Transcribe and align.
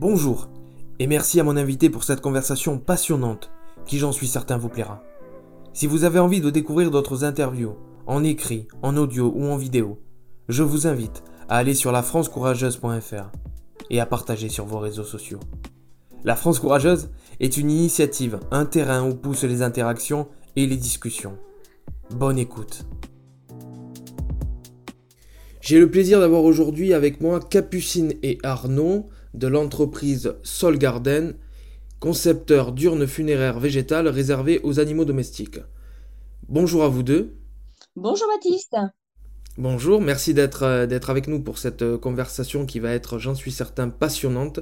Bonjour, 0.00 0.48
et 1.00 1.08
merci 1.08 1.40
à 1.40 1.42
mon 1.42 1.56
invité 1.56 1.90
pour 1.90 2.04
cette 2.04 2.20
conversation 2.20 2.78
passionnante 2.78 3.50
qui 3.84 3.98
j'en 3.98 4.12
suis 4.12 4.28
certain 4.28 4.56
vous 4.56 4.68
plaira. 4.68 5.02
Si 5.72 5.88
vous 5.88 6.04
avez 6.04 6.20
envie 6.20 6.40
de 6.40 6.50
découvrir 6.50 6.92
d'autres 6.92 7.24
interviews, 7.24 7.74
en 8.06 8.22
écrit, 8.22 8.68
en 8.82 8.96
audio 8.96 9.32
ou 9.34 9.46
en 9.46 9.56
vidéo, 9.56 9.98
je 10.48 10.62
vous 10.62 10.86
invite 10.86 11.24
à 11.48 11.56
aller 11.56 11.74
sur 11.74 11.90
lafrancecourageuse.fr 11.90 13.32
et 13.90 13.98
à 13.98 14.06
partager 14.06 14.48
sur 14.48 14.66
vos 14.66 14.78
réseaux 14.78 15.02
sociaux. 15.02 15.40
La 16.22 16.36
France 16.36 16.60
Courageuse 16.60 17.10
est 17.40 17.56
une 17.56 17.68
initiative, 17.68 18.38
un 18.52 18.66
terrain 18.66 19.04
où 19.04 19.16
poussent 19.16 19.42
les 19.42 19.62
interactions 19.62 20.28
et 20.54 20.68
les 20.68 20.76
discussions. 20.76 21.36
Bonne 22.10 22.38
écoute. 22.38 22.86
J'ai 25.60 25.80
le 25.80 25.90
plaisir 25.90 26.20
d'avoir 26.20 26.44
aujourd'hui 26.44 26.94
avec 26.94 27.20
moi 27.20 27.40
Capucine 27.40 28.14
et 28.22 28.38
Arnaud 28.44 29.08
de 29.34 29.46
l'entreprise 29.46 30.34
Sol 30.42 30.78
Garden, 30.78 31.34
concepteur 32.00 32.72
d'urnes 32.72 33.06
funéraires 33.06 33.60
végétales 33.60 34.08
réservées 34.08 34.60
aux 34.62 34.80
animaux 34.80 35.04
domestiques. 35.04 35.60
Bonjour 36.48 36.84
à 36.84 36.88
vous 36.88 37.02
deux. 37.02 37.34
Bonjour 37.96 38.26
Baptiste. 38.28 38.76
Bonjour, 39.56 40.00
merci 40.00 40.34
d'être 40.34 40.62
euh, 40.62 40.86
d'être 40.86 41.10
avec 41.10 41.26
nous 41.26 41.42
pour 41.42 41.58
cette 41.58 41.82
euh, 41.82 41.98
conversation 41.98 42.64
qui 42.64 42.78
va 42.78 42.92
être, 42.92 43.18
j'en 43.18 43.34
suis 43.34 43.50
certain, 43.50 43.88
passionnante. 43.88 44.60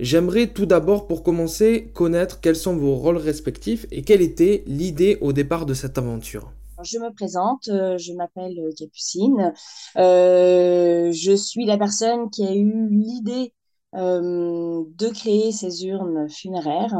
J'aimerais 0.00 0.46
tout 0.46 0.64
d'abord, 0.64 1.06
pour 1.06 1.22
commencer, 1.22 1.90
connaître 1.92 2.40
quels 2.40 2.56
sont 2.56 2.74
vos 2.74 2.94
rôles 2.94 3.18
respectifs 3.18 3.86
et 3.90 4.00
quelle 4.00 4.22
était 4.22 4.64
l'idée 4.66 5.18
au 5.20 5.34
départ 5.34 5.66
de 5.66 5.74
cette 5.74 5.98
aventure. 5.98 6.52
Je 6.82 6.98
me 6.98 7.12
présente, 7.12 7.68
euh, 7.68 7.98
je 7.98 8.14
m'appelle 8.14 8.58
Capucine. 8.78 9.52
je 9.96 11.34
suis 11.36 11.66
la 11.66 11.76
personne 11.76 12.30
qui 12.30 12.46
a 12.46 12.54
eu 12.54 12.88
l'idée 12.88 13.52
de 13.92 15.08
créer 15.12 15.52
ces 15.52 15.84
urnes 15.86 16.28
funéraires. 16.28 16.96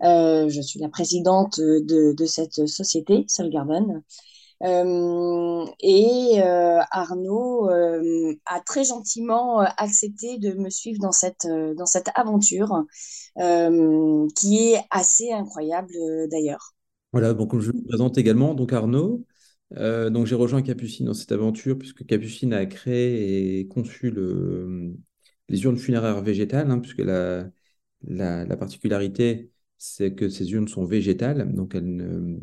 je 0.00 0.60
suis 0.60 0.80
la 0.80 0.88
présidente 0.88 1.58
de, 1.58 2.12
de 2.12 2.26
cette 2.26 2.66
société, 2.66 3.24
Sol 3.28 3.50
Garden. 3.50 4.02
Euh, 4.62 5.66
et 5.80 6.40
euh, 6.40 6.80
Arnaud 6.90 7.68
euh, 7.68 8.34
a 8.46 8.60
très 8.60 8.84
gentiment 8.84 9.58
accepté 9.58 10.38
de 10.38 10.54
me 10.54 10.70
suivre 10.70 10.98
dans 10.98 11.12
cette, 11.12 11.46
dans 11.76 11.86
cette 11.86 12.08
aventure 12.14 12.84
qui 13.36 14.72
est 14.72 14.80
assez 14.90 15.30
incroyable 15.32 15.92
d'ailleurs. 16.30 16.74
Voilà, 17.12 17.34
donc 17.34 17.58
je 17.58 17.70
me 17.70 17.86
présente 17.86 18.18
également, 18.18 18.54
donc 18.54 18.72
Arnaud. 18.72 19.24
donc 19.72 20.26
j'ai 20.26 20.34
rejoint 20.34 20.62
Capucine 20.62 21.06
dans 21.06 21.14
cette 21.14 21.32
aventure 21.32 21.78
puisque 21.78 22.06
Capucine 22.06 22.54
a 22.54 22.64
créé 22.64 23.58
et 23.58 23.66
conçu 23.68 24.10
le, 24.10 24.94
les 25.48 25.62
urnes 25.64 25.78
funéraires 25.78 26.22
végétales, 26.22 26.70
hein, 26.70 26.78
puisque 26.78 27.00
la, 27.00 27.48
la, 28.06 28.44
la 28.44 28.56
particularité 28.56 29.50
c'est 29.78 30.14
que 30.14 30.28
ces 30.28 30.52
urnes 30.52 30.68
sont 30.68 30.84
végétales, 30.84 31.52
donc 31.54 31.74
elles 31.74 32.40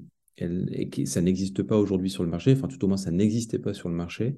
ça 1.06 1.22
n'existe 1.22 1.64
pas 1.64 1.78
aujourd'hui 1.78 2.10
sur 2.10 2.24
le 2.24 2.30
marché, 2.30 2.54
enfin 2.54 2.68
tout 2.68 2.84
au 2.84 2.88
moins 2.88 2.98
ça 2.98 3.12
n'existait 3.12 3.60
pas 3.60 3.74
sur 3.74 3.90
le 3.90 3.96
marché. 3.96 4.38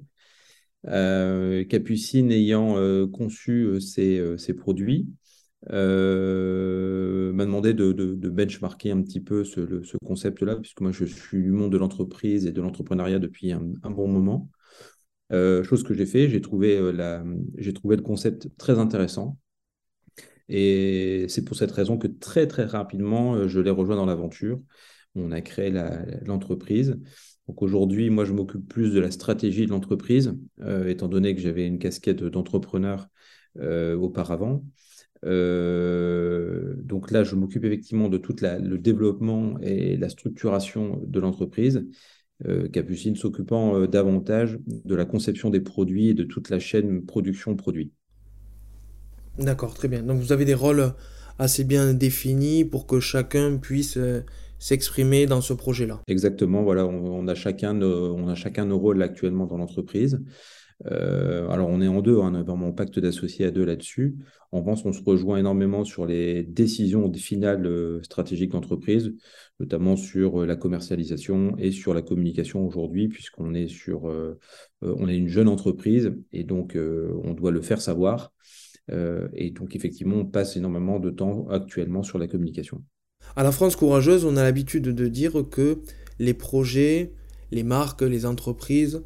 Euh, 0.88 1.64
Capucine 1.64 2.30
ayant 2.30 2.76
euh, 2.76 3.06
conçu 3.06 3.64
euh, 3.64 3.80
ces, 3.80 4.54
produits, 4.54 5.08
m'a 5.68 5.74
demandé 7.44 7.74
de, 7.74 7.92
benchmarker 8.28 8.90
un 8.92 9.02
petit 9.02 9.20
peu 9.20 9.44
ce, 9.44 9.96
concept-là, 10.04 10.56
puisque 10.56 10.80
moi 10.80 10.92
je 10.92 11.04
suis 11.04 11.42
du 11.42 11.50
monde 11.50 11.72
de 11.72 11.78
l'entreprise 11.78 12.46
et 12.46 12.52
de 12.52 12.60
l'entrepreneuriat 12.60 13.18
depuis 13.18 13.52
un, 13.52 13.60
bon 13.90 14.08
moment. 14.08 14.50
Chose 15.30 15.82
que 15.82 15.94
j'ai 15.94 16.06
fait, 16.06 16.28
j'ai 16.28 16.40
trouvé, 16.40 16.80
j'ai 17.58 17.72
trouvé 17.72 17.96
le 17.96 18.02
concept 18.02 18.48
très 18.56 18.78
intéressant. 18.78 19.38
Et 20.48 21.26
c'est 21.28 21.44
pour 21.44 21.56
cette 21.56 21.72
raison 21.72 21.98
que 21.98 22.06
très 22.06 22.46
très 22.46 22.64
rapidement, 22.64 23.48
je 23.48 23.60
l'ai 23.60 23.70
rejoint 23.70 23.96
dans 23.96 24.06
l'aventure 24.06 24.60
on 25.16 25.32
a 25.32 25.40
créé 25.40 25.72
l'entreprise. 26.24 26.98
Donc 27.48 27.62
aujourd'hui, 27.62 28.10
moi, 28.10 28.24
je 28.24 28.32
m'occupe 28.32 28.68
plus 28.68 28.92
de 28.92 29.00
la 29.00 29.10
stratégie 29.10 29.66
de 29.66 29.70
l'entreprise, 29.70 30.36
euh, 30.60 30.86
étant 30.88 31.08
donné 31.08 31.34
que 31.34 31.40
j'avais 31.40 31.66
une 31.66 31.78
casquette 31.78 32.24
d'entrepreneur 32.24 33.08
euh, 33.58 33.96
auparavant. 33.96 34.64
Euh, 35.24 36.74
donc 36.76 37.10
là, 37.10 37.24
je 37.24 37.34
m'occupe 37.34 37.64
effectivement 37.64 38.08
de 38.08 38.18
tout 38.18 38.36
le 38.42 38.76
développement 38.76 39.58
et 39.60 39.96
la 39.96 40.08
structuration 40.08 41.00
de 41.04 41.20
l'entreprise. 41.20 41.86
Capucine 42.72 43.16
s'occupant 43.16 43.86
davantage 43.86 44.58
de 44.66 44.94
la 44.94 45.06
conception 45.06 45.48
des 45.48 45.60
produits 45.60 46.08
et 46.08 46.14
de 46.14 46.22
toute 46.22 46.50
la 46.50 46.58
chaîne 46.58 47.04
production-produit. 47.06 47.92
D'accord, 49.38 49.72
très 49.72 49.88
bien. 49.88 50.02
Donc 50.02 50.20
vous 50.20 50.32
avez 50.32 50.44
des 50.44 50.54
rôles 50.54 50.92
assez 51.38 51.64
bien 51.64 51.94
définis 51.94 52.64
pour 52.64 52.86
que 52.86 53.00
chacun 53.00 53.56
puisse 53.56 53.98
s'exprimer 54.58 55.26
dans 55.26 55.40
ce 55.40 55.52
projet-là. 55.52 56.02
Exactement, 56.08 56.62
voilà, 56.62 56.86
on, 56.86 57.26
a 57.28 57.34
chacun 57.34 57.74
nos, 57.74 58.14
on 58.14 58.28
a 58.28 58.34
chacun 58.34 58.66
nos 58.66 58.78
rôles 58.78 59.02
actuellement 59.02 59.46
dans 59.46 59.58
l'entreprise. 59.58 60.20
Euh, 60.84 61.48
alors 61.48 61.68
on 61.68 61.80
est 61.80 61.88
en 61.88 62.02
deux, 62.02 62.18
hein, 62.20 62.30
on 62.32 62.34
a 62.34 62.42
vraiment 62.42 62.68
un 62.68 62.72
pacte 62.72 62.98
d'associés 62.98 63.46
à 63.46 63.50
deux 63.50 63.64
là-dessus. 63.64 64.16
En 64.52 64.60
revanche, 64.60 64.80
on 64.84 64.92
se 64.92 65.02
rejoint 65.02 65.38
énormément 65.38 65.84
sur 65.84 66.06
les 66.06 66.42
décisions 66.42 67.10
finales 67.14 67.66
euh, 67.66 68.02
stratégiques 68.02 68.52
d'entreprise, 68.52 69.14
notamment 69.58 69.96
sur 69.96 70.42
euh, 70.42 70.46
la 70.46 70.56
commercialisation 70.56 71.56
et 71.58 71.70
sur 71.70 71.94
la 71.94 72.02
communication 72.02 72.66
aujourd'hui, 72.66 73.08
puisqu'on 73.08 73.54
est 73.54 73.68
sur, 73.68 74.04
on 74.82 75.08
est 75.08 75.16
une 75.16 75.28
jeune 75.28 75.48
entreprise 75.48 76.12
et 76.32 76.44
donc 76.44 76.76
on 76.76 77.32
doit 77.34 77.50
le 77.50 77.62
faire 77.62 77.80
savoir. 77.80 78.32
et 78.90 79.50
donc 79.50 79.74
effectivement, 79.74 80.16
on 80.16 80.26
passe 80.26 80.56
énormément 80.56 81.00
de 81.00 81.10
temps 81.10 81.48
actuellement 81.48 82.02
sur 82.02 82.18
la 82.18 82.28
communication. 82.28 82.82
À 83.34 83.42
la 83.42 83.52
France 83.52 83.76
courageuse, 83.76 84.24
on 84.24 84.36
a 84.36 84.42
l'habitude 84.42 84.84
de 84.84 85.08
dire 85.08 85.44
que 85.50 85.80
les 86.18 86.34
projets, 86.34 87.12
les 87.50 87.62
marques, 87.62 88.02
les 88.02 88.26
entreprises, 88.26 89.02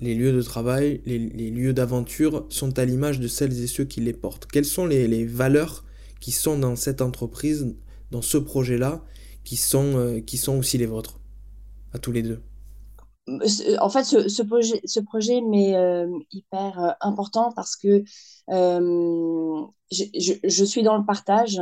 les 0.00 0.14
lieux 0.14 0.32
de 0.32 0.42
travail, 0.42 1.00
les, 1.06 1.50
lieux 1.50 1.72
d'aventure 1.72 2.46
sont 2.50 2.78
à 2.78 2.84
l'image 2.84 3.20
de 3.20 3.28
celles 3.28 3.62
et 3.62 3.66
ceux 3.66 3.84
qui 3.84 4.00
les 4.00 4.12
portent. 4.12 4.46
Quelles 4.46 4.64
sont 4.64 4.86
les, 4.86 5.24
valeurs 5.24 5.84
qui 6.20 6.32
sont 6.32 6.58
dans 6.58 6.76
cette 6.76 7.02
entreprise, 7.02 7.76
dans 8.10 8.22
ce 8.22 8.38
projet-là, 8.38 9.02
qui, 9.44 9.56
sont, 9.56 9.96
euh, 9.96 10.20
qui 10.20 10.36
sont 10.36 10.58
aussi 10.58 10.78
les 10.78 10.86
vôtres, 10.86 11.20
à 11.92 11.98
tous 11.98 12.12
les 12.12 12.22
deux? 12.22 12.40
En 13.80 13.90
fait, 13.90 14.04
ce, 14.04 14.42
projet, 14.42 14.80
ce 14.84 15.00
projet 15.00 15.40
m'est 15.42 15.76
euh, 15.76 16.08
hyper 16.32 16.82
euh, 16.82 16.90
important 17.00 17.52
parce 17.54 17.76
que 17.76 18.02
je, 18.48 20.64
suis 20.64 20.82
dans 20.82 20.96
le 20.96 21.04
partage, 21.04 21.60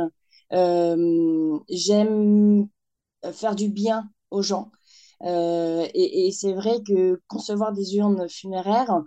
j'aime 1.69 2.67
faire 3.33 3.55
du 3.55 3.67
bien 3.67 4.09
aux 4.31 4.41
gens. 4.41 4.71
Euh, 5.23 5.87
et, 5.93 6.31
c'est 6.31 6.53
vrai 6.53 6.81
que 6.87 7.19
concevoir 7.27 7.73
des 7.73 7.95
urnes 7.97 8.27
funéraires, 8.29 9.01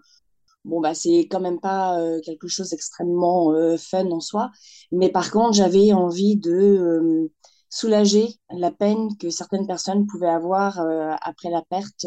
bon, 0.64 0.80
bah, 0.80 0.94
c'est 0.94 1.28
quand 1.30 1.40
même 1.40 1.60
pas 1.60 2.00
euh, 2.00 2.20
quelque 2.24 2.48
chose 2.48 2.70
d'extrêmement 2.70 3.54
fun 3.78 4.10
en 4.10 4.20
soi. 4.20 4.50
Mais 4.92 5.10
par 5.10 5.30
contre, 5.30 5.54
j'avais 5.54 5.92
envie 5.92 6.36
de 6.36 7.30
soulager 7.68 8.28
la 8.50 8.72
peine 8.72 9.16
que 9.18 9.30
certaines 9.30 9.66
personnes 9.66 10.06
pouvaient 10.06 10.28
avoir 10.28 10.80
après 11.22 11.50
la 11.50 11.62
perte 11.62 12.06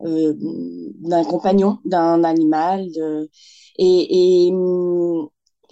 d'un 0.00 1.24
compagnon, 1.24 1.78
d'un 1.84 2.24
animal. 2.24 2.88
et, 3.78 4.50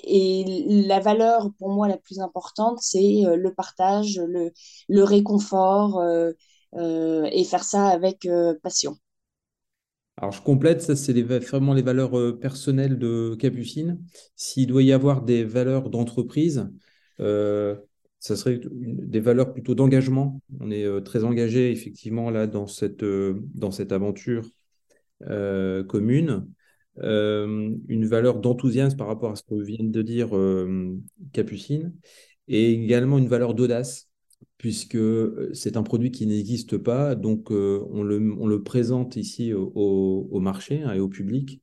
et, 0.04 0.44
la 0.86 1.00
valeur 1.00 1.50
pour 1.58 1.70
moi 1.70 1.88
la 1.88 1.98
plus 1.98 2.20
importante, 2.20 2.78
c'est 2.80 3.26
euh, 3.26 3.36
le 3.36 3.54
partage, 3.54 4.20
le, 4.26 5.02
réconfort 5.02 5.98
euh, 5.98 6.30
euh, 6.30 6.32
et 6.74 7.44
faire 7.44 7.64
ça 7.64 7.88
avec 7.88 8.28
passion. 8.62 8.96
Alors 10.16 10.32
je 10.32 10.40
complète, 10.40 10.82
ça 10.82 10.96
c'est 10.96 11.20
vraiment 11.22 11.74
les 11.74 11.82
valeurs 11.82 12.38
personnelles 12.38 12.98
de 12.98 13.34
Capucine. 13.38 13.98
S'il 14.34 14.66
doit 14.66 14.82
y 14.82 14.92
avoir 14.92 15.22
des 15.22 15.44
valeurs 15.44 15.90
d'entreprise, 15.90 16.68
ça 17.18 18.36
serait 18.36 18.60
des 18.70 19.20
valeurs 19.20 19.52
plutôt 19.52 19.74
d'engagement. 19.74 20.40
On 20.60 20.70
est 20.70 21.04
très 21.04 21.24
engagé 21.24 21.70
effectivement 21.70 22.30
là 22.30 22.46
dans 22.46 22.66
cette, 22.66 23.04
dans 23.04 23.70
cette 23.70 23.92
aventure 23.92 24.48
commune. 25.20 26.46
Euh, 27.02 27.76
une 27.88 28.06
valeur 28.06 28.40
d'enthousiasme 28.40 28.96
par 28.96 29.06
rapport 29.06 29.32
à 29.32 29.36
ce 29.36 29.42
que 29.42 29.54
vient 29.54 29.84
de 29.84 30.00
dire 30.00 30.34
euh, 30.34 30.96
Capucine, 31.32 31.92
et 32.48 32.72
également 32.72 33.18
une 33.18 33.28
valeur 33.28 33.54
d'audace, 33.54 34.08
puisque 34.58 34.96
euh, 34.96 35.50
c'est 35.52 35.76
un 35.76 35.82
produit 35.82 36.10
qui 36.10 36.26
n'existe 36.26 36.78
pas, 36.78 37.14
donc 37.14 37.50
on 37.50 38.02
le, 38.02 38.34
on, 38.38 38.46
le, 38.46 38.62
présente 38.62 39.16
ici 39.16 39.52
au, 39.52 40.40
marché 40.40 40.82
hein, 40.82 40.92
et 40.94 41.00
au 41.00 41.08
public. 41.08 41.62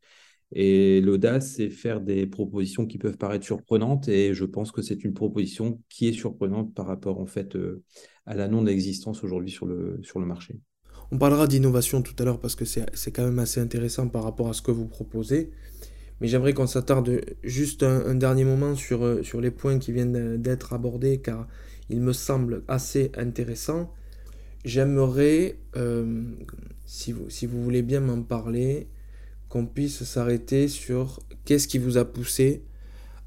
Et 0.55 1.01
l'audace, 1.01 1.53
c'est 1.55 1.69
faire 1.69 1.99
des 1.99 2.27
propositions 2.27 2.85
qui 2.85 2.99
peuvent 2.99 3.17
paraître 3.17 3.45
surprenantes, 3.45 4.07
et 4.07 4.35
je 4.35 4.45
pense 4.45 4.71
que 4.71 4.83
c'est 4.83 5.03
une 5.03 5.13
proposition 5.13 5.81
qui 5.89 6.07
est 6.07 6.13
surprenante 6.13 6.73
par 6.75 6.85
rapport 6.85 7.19
en 7.19 7.25
fait 7.25 7.57
à 8.25 8.35
la 8.35 8.47
non-existence 8.47 9.23
aujourd'hui 9.23 9.49
sur 9.49 9.65
le, 9.65 9.99
sur 10.03 10.19
le 10.19 10.27
marché. 10.27 10.59
On 11.13 11.17
parlera 11.17 11.45
d'innovation 11.45 12.01
tout 12.01 12.15
à 12.17 12.23
l'heure 12.23 12.39
parce 12.39 12.55
que 12.55 12.65
c'est 12.65 13.11
quand 13.11 13.23
même 13.23 13.39
assez 13.39 13.59
intéressant 13.59 14.07
par 14.07 14.23
rapport 14.23 14.49
à 14.49 14.53
ce 14.53 14.63
que 14.63 14.71
vous 14.71 14.87
proposez. 14.87 15.51
mais 16.19 16.27
j'aimerais 16.27 16.53
qu'on 16.53 16.67
s'attarde 16.67 17.21
juste 17.43 17.83
un, 17.83 18.15
dernier 18.15 18.45
moment 18.45 18.75
sur, 18.75 19.03
euh, 19.03 19.21
sur 19.23 19.41
les 19.41 19.51
points 19.51 19.77
qui 19.77 19.91
viennent 19.91 20.41
d'être 20.41 20.73
abordés, 20.73 21.21
car 21.21 21.47
il 21.89 22.01
me 22.01 22.13
semble 22.13 22.63
assez 22.67 23.11
intéressant. 23.15 23.93
J'aimerais, 24.65 25.57
euh, 25.75 26.23
si, 26.85 27.11
vous, 27.11 27.29
si 27.29 27.45
vous 27.45 27.63
voulez 27.63 27.81
bien 27.81 27.99
m'en 27.99 28.21
parler, 28.21 28.87
qu'on 29.49 29.65
puisse 29.65 30.03
s'arrêter 30.03 30.67
sur 30.67 31.19
qu'est-ce 31.45 31.67
qui 31.67 31.77
vous 31.77 31.97
a 31.97 32.05
poussé 32.05 32.63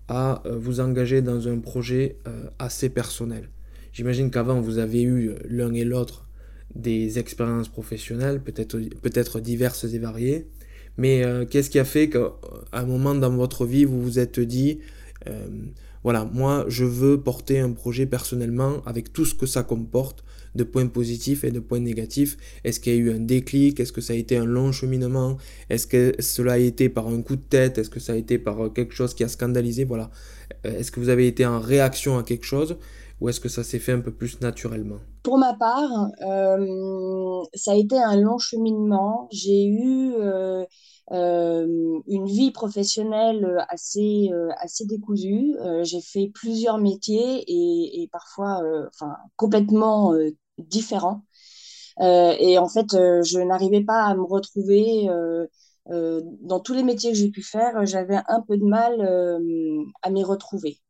à 0.09 0.43
euh, 0.47 0.57
vous 0.57 0.81
engager 0.81 1.23
dans 1.23 1.49
un 1.49 1.59
projet 1.59 2.17
assez 2.59 2.89
personnel. 2.89 3.51
J'imagine 3.93 4.31
qu'avant, 4.31 4.61
vous 4.61 4.79
avez 4.79 5.03
eu 5.03 5.35
l'un 5.49 5.73
et 5.73 5.85
l'autre 5.85 6.27
des 6.75 7.19
expériences 7.19 7.69
professionnelles, 7.69 8.41
peut-être 8.43 8.79
peut 8.79 9.41
diverses 9.41 9.85
et 9.85 9.99
variées. 9.99 10.49
Mais 10.99 11.25
euh, 11.25 11.45
qu'est-ce 11.45 11.71
qui 11.71 11.79
a 11.79 11.85
fait 11.85 12.09
qu'à 12.09 12.33
un 12.73 12.85
moment 12.85 13.15
dans 13.15 13.31
votre 13.31 13.67
vie, 13.67 13.85
vous 13.85 14.01
vous 14.01 14.19
êtes 14.19 14.41
dit, 14.41 14.81
euh, 15.27 15.49
voilà, 16.07 16.25
moi, 16.25 16.65
je 16.69 16.85
veux 16.85 17.21
porter 17.21 17.59
un 17.59 17.73
projet 17.73 18.07
personnellement 18.07 18.75
avec 18.87 19.13
tout 19.13 19.25
ce 19.25 19.35
que 19.35 19.45
ça 19.45 19.65
comporte 19.65 20.23
de 20.55 20.63
points 20.63 20.87
positifs 20.87 21.43
et 21.43 21.51
de 21.51 21.59
points 21.59 21.81
négatifs. 21.81 22.37
Est-ce 22.63 22.79
qu'il 22.79 22.95
y 22.95 22.97
a 22.97 23.01
eu 23.01 23.13
un 23.13 23.19
déclic? 23.19 23.81
Est-ce 23.81 23.91
que 23.91 24.01
ça 24.01 24.13
a 24.13 24.17
été 24.17 24.37
un 24.37 24.45
long 24.45 24.71
cheminement? 24.71 25.37
Est-ce 25.69 25.89
que 25.89 26.15
cela 26.21 26.53
a 26.53 26.59
été 26.59 26.89
par 26.89 27.09
un 27.09 27.23
coup 27.23 27.35
de 27.35 27.41
tête? 27.41 27.79
Est-ce 27.79 27.91
que 27.91 27.99
ça 27.99 28.13
a 28.13 28.17
été 28.17 28.39
par 28.39 28.73
quelque 28.73 28.95
chose 28.95 29.15
qui 29.15 29.25
a 29.25 29.29
scandalisé? 29.29 29.83
Voilà. 29.83 30.13
Euh, 30.65 30.79
est-ce 30.79 30.93
que 30.93 31.01
vous 31.01 31.09
avez 31.09 31.27
été 31.27 31.45
en 31.45 31.59
réaction 31.59 32.17
à 32.19 32.23
quelque 32.23 32.47
chose 32.47 32.77
ou 33.21 33.29
est-ce 33.29 33.41
que 33.41 33.49
ça 33.49 33.65
s'est 33.65 33.81
fait 33.81 33.93
un 33.93 34.01
peu 34.01 34.13
plus 34.13 34.41
naturellement? 34.41 35.01
Pour 35.25 35.39
ma 35.39 35.55
part, 35.55 36.09
euh, 36.25 37.43
ça 37.55 37.73
a 37.73 37.75
été 37.75 37.99
un 37.99 38.21
long 38.21 38.39
cheminement. 38.39 39.29
J'ai 39.33 39.65
eu 39.65 40.13
euh, 40.13 40.63
euh, 40.63 40.67
une 41.11 42.27
vie 42.27 42.51
professionnelle 42.51 43.65
assez, 43.69 44.31
assez 44.59 44.87
décousue. 44.87 45.55
j'ai 45.83 46.01
fait 46.01 46.31
plusieurs 46.35 46.79
métiers 46.79 47.45
et, 47.47 48.09
parfois 48.13 48.63
enfin, 48.89 49.17
complètement 49.37 50.15
différents. 50.59 51.23
et 52.01 52.59
en 52.59 52.69
fait, 52.69 52.93
je 52.93 53.39
n'arrivais 53.41 53.85
pas 53.85 54.05
à 54.05 54.15
me 54.15 54.23
retrouver. 54.25 55.09
dans 55.89 56.61
tous 56.61 56.75
les 56.75 56.83
métiers 56.83 57.13
que 57.13 57.19
j'ai 57.19 57.31
pu 57.31 57.43
faire, 57.43 57.87
j'avais 57.87 58.19
un 58.29 58.43
peu 58.43 58.57
de 58.57 58.65
mal 58.65 59.01
à 60.03 60.11
m'y 60.11 60.25
retrouver. 60.25 60.81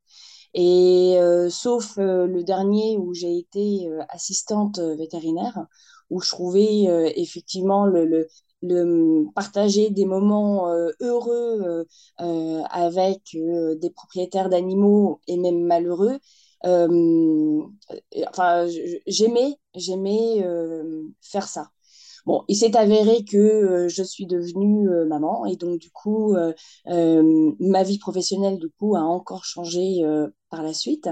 Et 0.56 1.16
euh, 1.18 1.50
sauf 1.50 1.98
euh, 1.98 2.26
le 2.26 2.42
dernier 2.42 2.96
où 2.96 3.12
j'ai 3.12 3.36
été 3.36 3.88
euh, 3.88 4.00
assistante 4.08 4.78
vétérinaire, 4.78 5.66
où 6.08 6.20
je 6.22 6.30
trouvais 6.30 6.84
effectivement 7.16 7.84
le, 7.84 8.06
le, 8.06 8.28
partager 9.34 9.90
des 9.90 10.04
moments 10.04 10.68
heureux 11.00 11.86
avec 12.18 13.20
des 13.34 13.90
propriétaires 13.90 14.48
d'animaux 14.48 15.20
et 15.26 15.36
même 15.38 15.62
malheureux. 15.64 16.18
enfin, 16.64 18.66
j'aimais, 19.06 19.56
j'aimais 19.74 20.44
faire 21.22 21.48
ça. 21.48 21.70
Bon, 22.26 22.42
il 22.48 22.56
s'est 22.56 22.76
avéré 22.76 23.24
que 23.24 23.36
euh, 23.36 23.88
je 23.88 24.02
suis 24.02 24.26
devenue 24.26 24.88
euh, 24.90 25.06
maman 25.06 25.46
et 25.46 25.54
donc 25.54 25.78
du 25.78 25.90
coup, 25.92 26.34
euh, 26.34 26.52
ma 27.60 27.84
vie 27.84 27.98
professionnelle 27.98 28.58
du 28.58 28.68
coup 28.68 28.96
a 28.96 29.00
encore 29.00 29.44
changé 29.44 30.02
par 30.50 30.62
la 30.62 30.74
suite. 30.74 31.08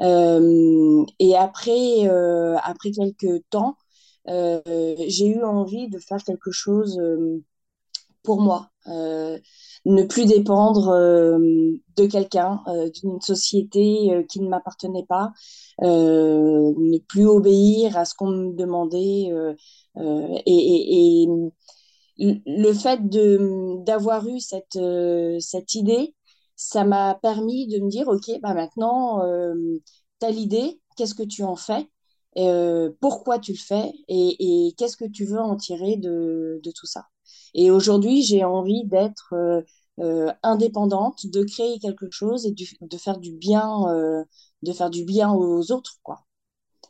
et 0.00 1.36
après, 1.36 2.06
après 2.62 2.90
quelques 2.90 3.42
temps, 3.50 3.76
j'ai 4.26 5.26
eu 5.26 5.42
envie 5.42 5.88
de 5.88 5.98
faire 5.98 6.22
quelque 6.22 6.50
chose 6.50 7.00
pour 8.22 8.40
moi, 8.40 8.70
ne 8.86 10.02
plus 10.04 10.26
dépendre 10.26 10.92
de 10.92 12.06
quelqu'un, 12.06 12.62
d'une 12.94 13.20
société 13.20 14.24
qui 14.28 14.40
ne 14.40 14.48
m'appartenait 14.48 15.06
pas, 15.08 15.32
ne 15.80 16.98
plus 16.98 17.26
obéir 17.26 17.96
à 17.96 18.04
ce 18.04 18.14
qu'on 18.14 18.28
me 18.28 18.52
demandait 18.52 19.30
euh, 19.98 20.38
et, 20.46 21.26
le 22.18 22.72
fait 22.72 23.00
d'avoir 23.84 24.26
eu 24.28 24.38
cette, 24.38 24.76
euh, 24.76 25.38
cette 25.40 25.74
idée, 25.74 26.14
ça 26.56 26.84
m'a 26.84 27.14
permis 27.16 27.66
de 27.66 27.80
me 27.80 27.88
dire, 27.88 28.06
OK, 28.08 28.30
bah 28.42 28.54
maintenant, 28.54 29.24
euh, 29.24 29.54
tu 30.20 30.26
as 30.26 30.30
l'idée, 30.30 30.80
qu'est-ce 30.96 31.14
que 31.14 31.22
tu 31.22 31.42
en 31.42 31.56
fais? 31.56 31.88
Pourquoi 33.00 33.38
tu 33.38 33.52
le 33.52 33.58
fais 33.58 33.92
et, 34.08 34.74
qu'est-ce 34.76 34.96
que 34.96 35.04
tu 35.04 35.24
veux 35.24 35.40
en 35.40 35.56
tirer 35.56 35.96
de, 35.96 36.60
tout 36.74 36.86
ça? 36.86 37.06
Et 37.54 37.70
aujourd'hui, 37.70 38.22
j'ai 38.22 38.44
envie 38.44 38.84
d'être 38.84 39.34
indépendante, 40.42 41.26
de 41.26 41.44
créer 41.44 41.78
quelque 41.78 42.10
chose 42.10 42.46
et 42.46 42.54
de 42.80 42.96
faire 42.96 43.18
du 43.18 43.32
bien, 43.32 43.68
de 44.62 44.72
faire 44.72 44.90
du 44.90 45.04
bien 45.04 45.32
aux 45.32 45.72
autres, 45.72 45.98
quoi. 46.02 46.24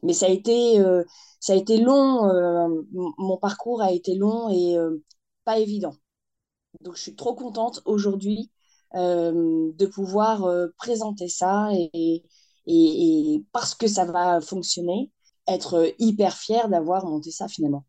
Mais 0.03 0.13
ça 0.15 0.27
a 0.27 0.31
été, 0.31 0.83
ça 1.41 1.53
a 1.53 1.57
été 1.57 1.79
long, 1.79 2.29
mon 2.93 3.37
parcours 3.39 3.83
a 3.83 3.93
été 3.93 4.15
long 4.15 4.51
et 4.51 4.77
pas 5.45 5.59
évident. 5.59 5.95
Donc 6.81 6.97
je 6.97 7.03
suis 7.03 7.17
trop 7.17 7.35
contente 7.35 7.83
aujourd'hui 7.85 8.51
de 8.95 9.87
pouvoir 9.87 10.49
présenter 10.79 11.29
ça 11.29 11.71
et, 11.73 12.25
parce 13.53 13.75
que 13.75 13.87
ça 13.87 14.05
va 14.05 14.41
fonctionner, 14.41 15.11
être 15.49 15.93
hyper 15.99 16.37
fière 16.37 16.69
d'avoir 16.69 17.07
monté 17.07 17.31
ça 17.31 17.49
finalement. 17.49 17.85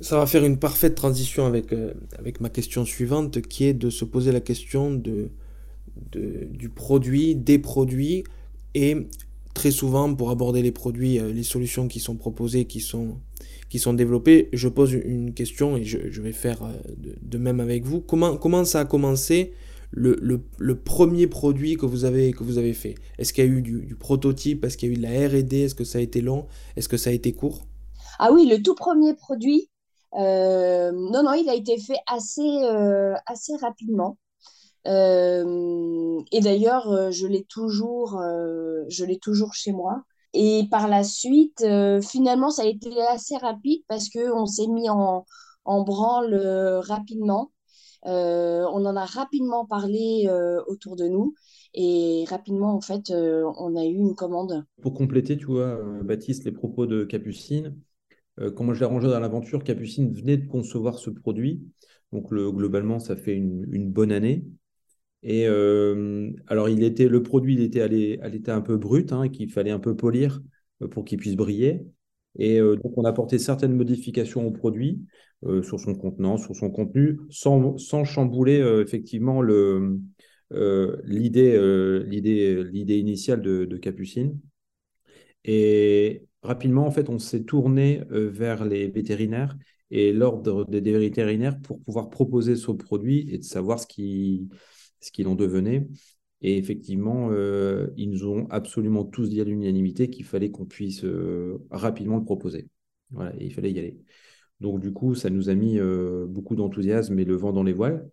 Ça 0.00 0.18
va 0.18 0.26
faire 0.26 0.44
une 0.44 0.58
parfaite 0.58 0.94
transition 0.94 1.46
avec, 1.46 1.74
avec 2.18 2.40
ma 2.40 2.50
question 2.50 2.84
suivante 2.84 3.40
qui 3.40 3.64
est 3.64 3.74
de 3.74 3.88
se 3.88 4.04
poser 4.04 4.30
la 4.30 4.40
question 4.40 4.92
de, 4.92 5.30
de 6.12 6.46
du 6.50 6.68
produit, 6.68 7.34
des 7.34 7.58
produits 7.58 8.24
et 8.74 9.08
très 9.56 9.70
souvent, 9.70 10.14
pour 10.14 10.30
aborder 10.30 10.60
les 10.60 10.70
produits, 10.70 11.18
euh, 11.18 11.32
les 11.32 11.42
solutions 11.42 11.88
qui 11.88 11.98
sont 11.98 12.14
proposées, 12.14 12.66
qui 12.66 12.80
sont, 12.80 13.16
qui 13.70 13.78
sont 13.78 13.94
développées, 13.94 14.50
je 14.52 14.68
pose 14.68 14.92
une 14.92 15.32
question 15.32 15.78
et 15.78 15.84
je, 15.84 16.20
vais 16.20 16.32
faire 16.32 16.62
euh, 16.62 16.72
de, 17.22 17.38
même 17.38 17.58
avec 17.58 17.84
vous. 17.84 18.02
Comment, 18.02 18.36
comment 18.36 18.66
ça 18.66 18.80
a 18.80 18.84
commencé 18.84 19.54
le, 19.90 20.18
le, 20.58 20.78
premier 20.78 21.26
produit 21.26 21.76
que 21.76 21.86
vous 21.86 22.04
avez, 22.04 22.32
que 22.32 22.44
vous 22.44 22.58
avez 22.58 22.74
fait? 22.74 22.94
Est-ce 23.18 23.32
qu'il 23.32 23.44
y 23.44 23.48
a 23.48 23.50
eu 23.50 23.62
du, 23.62 23.96
prototype? 23.98 24.64
Est-ce 24.64 24.76
qu'il 24.76 24.88
y 24.88 24.92
a 24.92 24.94
eu 24.94 24.98
de 24.98 25.02
la 25.02 25.28
RD 25.28 25.52
Est-ce 25.54 25.74
que 25.74 25.84
ça 25.84 25.98
a 25.98 26.00
été 26.00 26.20
long 26.20 26.46
Est-ce 26.76 26.88
que 26.88 26.96
ça 26.96 27.10
a 27.10 27.12
été 27.12 27.32
court? 27.32 27.66
Ah 28.18 28.32
oui, 28.32 28.46
le 28.46 28.62
tout 28.62 28.74
premier 28.74 29.14
produit, 29.14 29.68
euh, 30.14 30.92
non, 30.92 31.22
non, 31.22 31.34
il 31.34 31.48
a 31.48 31.54
été 31.54 31.78
fait 31.78 31.98
assez, 32.06 32.62
assez 33.26 33.56
rapidement. 33.60 34.16
Euh, 34.86 36.20
et 36.32 36.40
d'ailleurs, 36.40 36.90
euh, 36.90 37.10
je 37.10 37.26
l'ai 37.26 37.44
toujours, 37.44 38.18
euh, 38.20 38.84
toujours 39.20 39.54
chez 39.54 39.72
moi. 39.72 40.02
Et 40.32 40.68
par 40.70 40.86
la 40.88 41.02
suite, 41.02 41.64
finalement, 42.02 42.50
ça 42.50 42.62
a 42.62 42.66
été 42.66 43.00
assez 43.08 43.36
rapide 43.38 43.82
parce 43.88 44.10
qu'on 44.10 44.44
s'est 44.44 44.66
mis 44.66 44.88
en, 44.90 45.24
en 45.64 45.82
branle 45.82 46.34
rapidement. 46.84 47.52
On 48.02 48.84
en 48.84 48.96
a 48.96 49.04
rapidement 49.04 49.66
parlé 49.66 50.28
autour 50.66 50.96
de 50.96 51.06
nous 51.06 51.34
et 51.74 52.24
rapidement, 52.28 52.74
en 52.74 52.80
fait, 52.80 53.10
on 53.10 53.76
a 53.76 53.84
eu 53.84 53.94
une 53.94 54.14
commande. 54.14 54.64
Pour 54.80 54.94
compléter, 54.94 55.36
tu 55.36 55.46
vois, 55.46 55.78
Baptiste, 56.02 56.44
les 56.44 56.52
propos 56.52 56.86
de 56.86 57.04
Capucine, 57.04 57.76
comment 58.54 58.74
je 58.74 58.80
l'ai 58.80 58.86
rangé 58.86 59.08
dans 59.08 59.20
l'aventure, 59.20 59.64
Capucine 59.64 60.12
venait 60.12 60.36
de 60.36 60.46
concevoir 60.46 60.98
ce 60.98 61.10
produit. 61.10 61.62
Donc, 62.12 62.30
le, 62.30 62.50
globalement, 62.50 62.98
ça 62.98 63.16
fait 63.16 63.34
une, 63.34 63.90
bonne 63.90 64.12
année. 64.12 64.44
Et 65.22 65.46
euh, 65.48 66.30
alors, 66.46 66.68
il 66.68 66.82
était, 66.82 67.08
le 67.08 67.22
produit, 67.22 67.54
il 67.54 67.60
était 67.60 67.80
à 67.80 67.88
l'état 67.88 68.54
un 68.54 68.60
peu 68.60 68.76
brut, 68.76 69.12
hein, 69.12 69.28
qu'il 69.28 69.50
fallait 69.50 69.70
un 69.70 69.78
peu 69.78 69.96
polir 69.96 70.40
euh, 70.82 70.88
pour 70.88 71.04
qu'il 71.04 71.18
puisse 71.18 71.36
briller. 71.36 71.86
Et 72.38 72.60
euh, 72.60 72.76
donc, 72.76 72.96
on 72.96 73.04
a 73.04 73.08
apporté 73.08 73.38
certaines 73.38 73.74
modifications 73.74 74.46
au 74.46 74.50
produit 74.50 75.02
sur 75.62 75.78
son 75.78 75.94
contenant, 75.94 76.38
sur 76.38 76.56
son 76.56 76.70
contenu, 76.70 77.20
sans, 77.28 77.76
sans 77.76 78.04
chambouler 78.04 78.58
effectivement 78.82 79.42
le, 79.42 80.00
l'idée, 81.04 82.02
l'idée, 82.04 82.64
l'idée 82.64 82.98
initiale 82.98 83.42
de, 83.42 83.64
de, 83.64 83.76
Capucine. 83.76 84.40
Et 85.44 86.24
rapidement, 86.42 86.86
en 86.86 86.90
fait, 86.90 87.10
on 87.10 87.18
s'est 87.18 87.44
tourné 87.44 88.02
vers 88.10 88.64
les 88.64 88.88
vétérinaires 88.88 89.56
et 89.90 90.12
l'ordre 90.12 90.64
des 90.64 90.80
vétérinaires 90.80 91.60
pour 91.60 91.80
pouvoir 91.80 92.10
proposer 92.10 92.56
ce 92.56 92.72
produit 92.72 93.28
et 93.30 93.38
de 93.38 93.44
savoir 93.44 93.78
ce 93.78 93.86
qui 93.86 94.48
ce 95.00 95.10
qu'il 95.10 95.28
en 95.28 95.34
devenait. 95.34 95.86
Et 96.42 96.58
effectivement, 96.58 97.28
euh, 97.30 97.88
ils 97.96 98.10
nous 98.10 98.26
ont 98.26 98.46
absolument 98.50 99.04
tous 99.04 99.28
dit 99.30 99.40
à 99.40 99.44
l'unanimité 99.44 100.10
qu'il 100.10 100.24
fallait 100.24 100.50
qu'on 100.50 100.66
puisse 100.66 101.04
euh, 101.04 101.58
rapidement 101.70 102.18
le 102.18 102.24
proposer. 102.24 102.68
Voilà, 103.10 103.34
et 103.38 103.46
il 103.46 103.54
fallait 103.54 103.72
y 103.72 103.78
aller. 103.78 103.98
Donc, 104.60 104.80
du 104.80 104.92
coup, 104.92 105.14
ça 105.14 105.30
nous 105.30 105.48
a 105.50 105.54
mis 105.54 105.78
euh, 105.78 106.26
beaucoup 106.28 106.56
d'enthousiasme 106.56 107.18
et 107.18 107.24
le 107.24 107.36
vent 107.36 107.52
dans 107.52 107.62
les 107.62 107.72
voiles. 107.72 108.10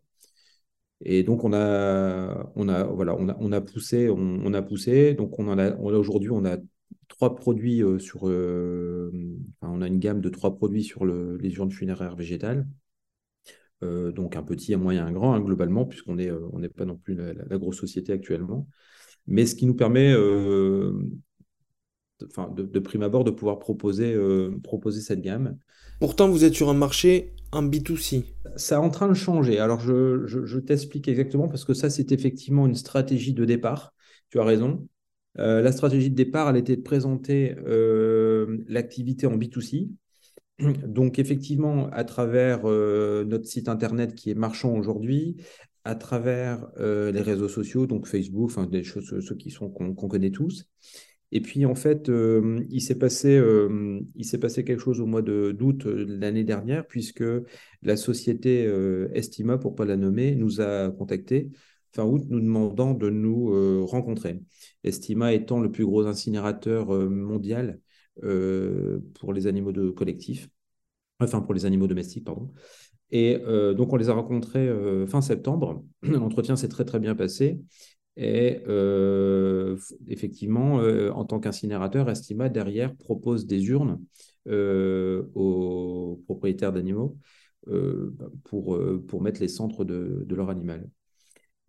Et 1.01 1.23
donc, 1.23 1.43
on 1.43 1.53
a, 1.53 2.51
on 2.55 2.69
a, 2.69 2.83
voilà, 2.85 3.15
on 3.17 3.27
a, 3.29 3.35
on 3.39 3.51
a 3.51 3.61
poussé, 3.61 4.09
on, 4.09 4.53
a 4.53 4.61
poussé. 4.61 5.13
Donc, 5.13 5.37
on 5.37 5.49
en 5.49 5.59
a, 5.59 5.75
aujourd'hui, 5.75 6.29
on 6.31 6.45
a 6.45 6.57
trois 7.09 7.35
produits 7.35 7.81
sur, 7.99 8.23
on 8.23 9.81
a 9.81 9.87
une 9.87 9.99
gamme 9.99 10.21
de 10.21 10.29
trois 10.29 10.55
produits 10.55 10.83
sur 10.83 11.03
le, 11.05 11.37
les 11.37 11.53
urnes 11.55 11.71
funéraires 11.71 12.15
végétales. 12.15 12.67
Donc 14.13 14.35
un 14.35 14.43
petit, 14.43 14.73
un 14.73 14.77
moyen, 14.77 15.05
un 15.05 15.11
grand, 15.11 15.33
hein, 15.33 15.41
globalement, 15.41 15.85
puisqu'on 15.85 16.15
n'est 16.15 16.31
on 16.31 16.59
n'est 16.59 16.69
pas 16.69 16.85
non 16.85 16.97
plus 16.97 17.15
la, 17.15 17.33
la, 17.33 17.57
grosse 17.57 17.77
société 17.77 18.13
actuellement. 18.13 18.67
Mais 19.27 19.45
ce 19.45 19.55
qui 19.55 19.65
nous 19.65 19.75
permet 19.75 20.13
enfin, 22.29 22.53
de, 22.55 22.79
prime 22.79 23.03
abord 23.03 23.23
de 23.23 23.31
pouvoir 23.31 23.59
proposer, 23.59 24.13
euh, 24.13 24.51
proposer 24.63 25.01
cette 25.01 25.21
gamme. 25.21 25.57
Pourtant, 25.99 26.29
vous 26.29 26.43
êtes 26.43 26.53
sur 26.53 26.69
un 26.69 26.73
marché 26.73 27.33
en 27.51 27.63
B2C. 27.63 28.25
Ça 28.55 28.75
est 28.75 28.79
en 28.79 28.89
train 28.89 29.07
de 29.07 29.13
changer. 29.13 29.59
Alors, 29.59 29.79
je, 29.79 30.25
je, 30.25 30.59
t'explique 30.59 31.07
exactement 31.07 31.47
parce 31.47 31.65
que 31.65 31.73
ça, 31.73 31.89
c'est 31.89 32.11
effectivement 32.11 32.67
une 32.67 32.75
stratégie 32.75 33.33
de 33.33 33.45
départ. 33.45 33.93
Tu 34.29 34.39
as 34.39 34.43
raison. 34.43 34.87
Euh, 35.39 35.61
la 35.61 35.71
stratégie 35.71 36.09
de 36.09 36.15
départ, 36.15 36.49
elle 36.49 36.57
était 36.57 36.75
de 36.75 36.81
présenter 36.81 37.55
euh, 37.65 38.63
l'activité 38.67 39.27
en 39.27 39.37
B2C. 39.37 39.89
Donc, 40.59 41.19
effectivement, 41.19 41.89
à 41.89 42.03
travers 42.03 42.63
notre 42.63 43.45
site 43.45 43.69
internet 43.69 44.15
qui 44.15 44.29
est 44.29 44.35
marchand 44.35 44.75
aujourd'hui, 44.77 45.37
à 45.83 45.95
travers 45.95 46.67
les 46.77 47.21
réseaux 47.21 47.49
sociaux, 47.49 47.87
donc 47.87 48.07
Facebook, 48.07 48.51
enfin, 48.51 48.67
des 48.67 48.83
choses 48.83 49.19
ceux 49.19 49.35
qui 49.35 49.49
sont 49.49 49.69
qu'on 49.69 50.07
connaît 50.07 50.31
tous, 50.31 50.69
et 51.35 51.41
puis, 51.41 51.65
en 51.65 51.73
fait, 51.73 52.09
euh, 52.09 52.63
il 52.69 52.79
s'est 52.79 52.99
passé, 52.99 53.35
euh, 53.35 53.99
il 54.15 54.23
s'est 54.23 54.37
passé 54.37 54.63
quelque 54.63 54.79
chose 54.79 55.01
au 55.01 55.07
mois 55.07 55.23
d'août 55.23 55.83
euh, 55.87 56.05
de 56.05 56.15
l'année 56.19 56.43
dernière, 56.43 56.85
puisque 56.85 57.23
la 57.81 57.97
société 57.97 58.65
Estima, 59.13 59.57
pour 59.57 59.73
pas 59.73 59.85
la 59.85 59.97
nommer, 59.97 60.35
nous 60.35 60.61
a 60.61 60.91
contactés 60.91 61.49
fin 61.91 62.05
août, 62.05 62.23
nous 62.29 62.39
demandant 62.39 62.93
de 62.93 63.09
nous 63.09 63.85
rencontrer. 63.85 64.41
Estima 64.83 65.33
étant 65.33 65.59
le 65.59 65.71
plus 65.71 65.85
gros 65.85 66.05
incinérateur 66.05 66.87
mondial 67.09 67.79
pour 68.21 69.33
les 69.33 69.47
animaux 69.47 69.71
de 69.71 69.89
collectif, 69.89 70.49
enfin 71.19 71.41
pour 71.41 71.53
les 71.53 71.65
animaux 71.65 71.87
domestiques, 71.87 72.25
pardon. 72.25 72.51
Et 73.11 73.37
donc, 73.75 73.93
on 73.93 73.95
les 73.95 74.09
a 74.09 74.13
rencontrés 74.13 74.69
fin 75.07 75.21
septembre. 75.21 75.83
L'entretien 76.01 76.55
s'est 76.55 76.69
très, 76.69 76.85
très 76.85 76.99
bien 76.99 77.15
passé. 77.15 77.59
Et 78.15 78.61
euh, 78.67 79.77
effectivement, 80.07 80.79
euh, 80.81 81.11
en 81.11 81.25
tant 81.25 81.39
qu'incinérateur, 81.39 82.09
Estima, 82.09 82.49
derrière, 82.49 82.95
propose 82.95 83.47
des 83.47 83.67
urnes 83.69 83.99
euh, 84.47 85.23
aux 85.33 86.21
propriétaires 86.25 86.73
d'animaux 86.73 87.17
pour, 88.43 88.77
pour 89.07 89.21
mettre 89.21 89.39
les 89.39 89.47
centres 89.47 89.85
de, 89.85 90.25
de 90.25 90.35
leur 90.35 90.49
animal. 90.49 90.89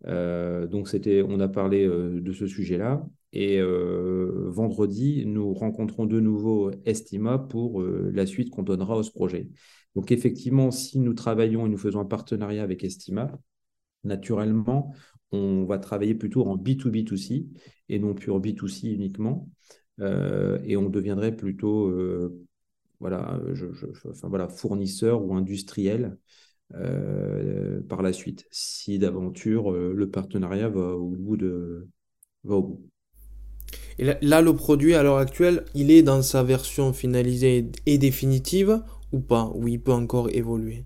donc, 0.05 0.89
c'était, 0.89 1.23
on 1.25 1.39
a 1.39 1.47
parlé 1.47 1.87
de 1.87 2.33
ce 2.33 2.47
sujet-là. 2.47 3.07
Et 3.35 3.61
vendredi, 3.61 5.25
nous 5.25 5.53
rencontrons 5.53 6.05
de 6.05 6.19
nouveau 6.21 6.71
Estima 6.85 7.37
pour 7.37 7.81
la 7.81 8.25
suite 8.25 8.49
qu'on 8.49 8.63
donnera 8.63 8.97
à 8.97 9.03
ce 9.03 9.11
projet. 9.11 9.49
Donc, 9.93 10.11
effectivement, 10.11 10.71
si 10.71 10.99
nous 10.99 11.13
travaillons 11.13 11.65
et 11.65 11.69
nous 11.69 11.77
faisons 11.77 11.99
un 11.99 12.05
partenariat 12.05 12.63
avec 12.63 12.83
Estima, 12.83 13.37
naturellement, 14.05 14.93
on 15.31 15.65
va 15.65 15.79
travailler 15.79 16.15
plutôt 16.15 16.45
en 16.45 16.57
B2B2C 16.57 17.47
et 17.89 17.99
non 17.99 18.13
plus 18.13 18.31
en 18.31 18.39
B2C 18.39 18.93
uniquement. 18.93 19.49
Euh, 19.99 20.59
et 20.63 20.77
on 20.77 20.89
deviendrait 20.89 21.35
plutôt 21.35 21.87
euh, 21.87 22.45
fournisseur 24.49 25.23
ou 25.23 25.35
industriel 25.35 26.17
euh, 26.73 27.81
par 27.83 28.01
la 28.01 28.11
suite, 28.11 28.47
si 28.51 28.99
d'aventure 28.99 29.71
le 29.71 30.09
partenariat 30.09 30.69
va 30.69 30.95
au 30.95 31.09
bout 31.09 31.37
de 31.37 31.87
va 32.43 32.55
au 32.55 32.63
bout. 32.63 32.89
Et 33.97 34.05
là, 34.21 34.41
le 34.41 34.53
produit 34.53 34.93
à 34.93 35.03
l'heure 35.03 35.17
actuelle, 35.17 35.63
il 35.73 35.89
est 35.89 36.03
dans 36.03 36.21
sa 36.21 36.43
version 36.43 36.91
finalisée 36.91 37.71
et 37.85 37.97
définitive 37.97 38.81
ou 39.11 39.19
pas 39.19 39.51
Ou 39.55 39.67
il 39.67 39.81
peut 39.81 39.93
encore 39.93 40.29
évoluer? 40.31 40.85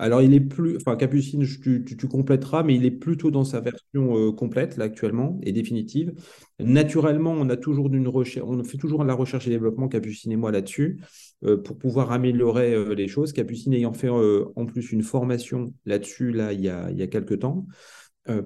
Alors, 0.00 0.20
il 0.22 0.34
est 0.34 0.40
plus, 0.40 0.76
enfin, 0.76 0.96
Capucine, 0.96 1.46
tu, 1.46 1.84
tu, 1.84 2.08
compléteras, 2.08 2.64
mais 2.64 2.74
il 2.74 2.84
est 2.84 2.90
plutôt 2.90 3.30
dans 3.30 3.44
sa 3.44 3.60
version 3.60 4.18
euh, 4.18 4.32
complète, 4.32 4.76
là, 4.76 4.86
actuellement, 4.86 5.38
et 5.44 5.52
définitive. 5.52 6.12
Naturellement, 6.58 7.30
on 7.30 7.48
a 7.48 7.56
toujours 7.56 7.86
une 7.94 8.08
recherche, 8.08 8.44
on 8.46 8.62
fait 8.64 8.76
toujours 8.76 9.02
de 9.02 9.06
la 9.06 9.14
recherche 9.14 9.46
et 9.46 9.50
développement, 9.50 9.88
Capucine 9.88 10.32
et 10.32 10.36
moi, 10.36 10.50
là-dessus, 10.50 11.00
euh, 11.44 11.56
pour 11.56 11.78
pouvoir 11.78 12.10
améliorer 12.10 12.74
euh, 12.74 12.94
les 12.94 13.06
choses. 13.06 13.32
Capucine 13.32 13.72
ayant 13.72 13.92
fait 13.92 14.08
en 14.10 14.66
plus 14.66 14.90
une 14.90 15.02
formation 15.02 15.72
là-dessus, 15.86 16.32
là, 16.32 16.52
il 16.52 16.60
y 16.60 16.68
a 16.68 17.06
quelques 17.06 17.38
temps 17.38 17.66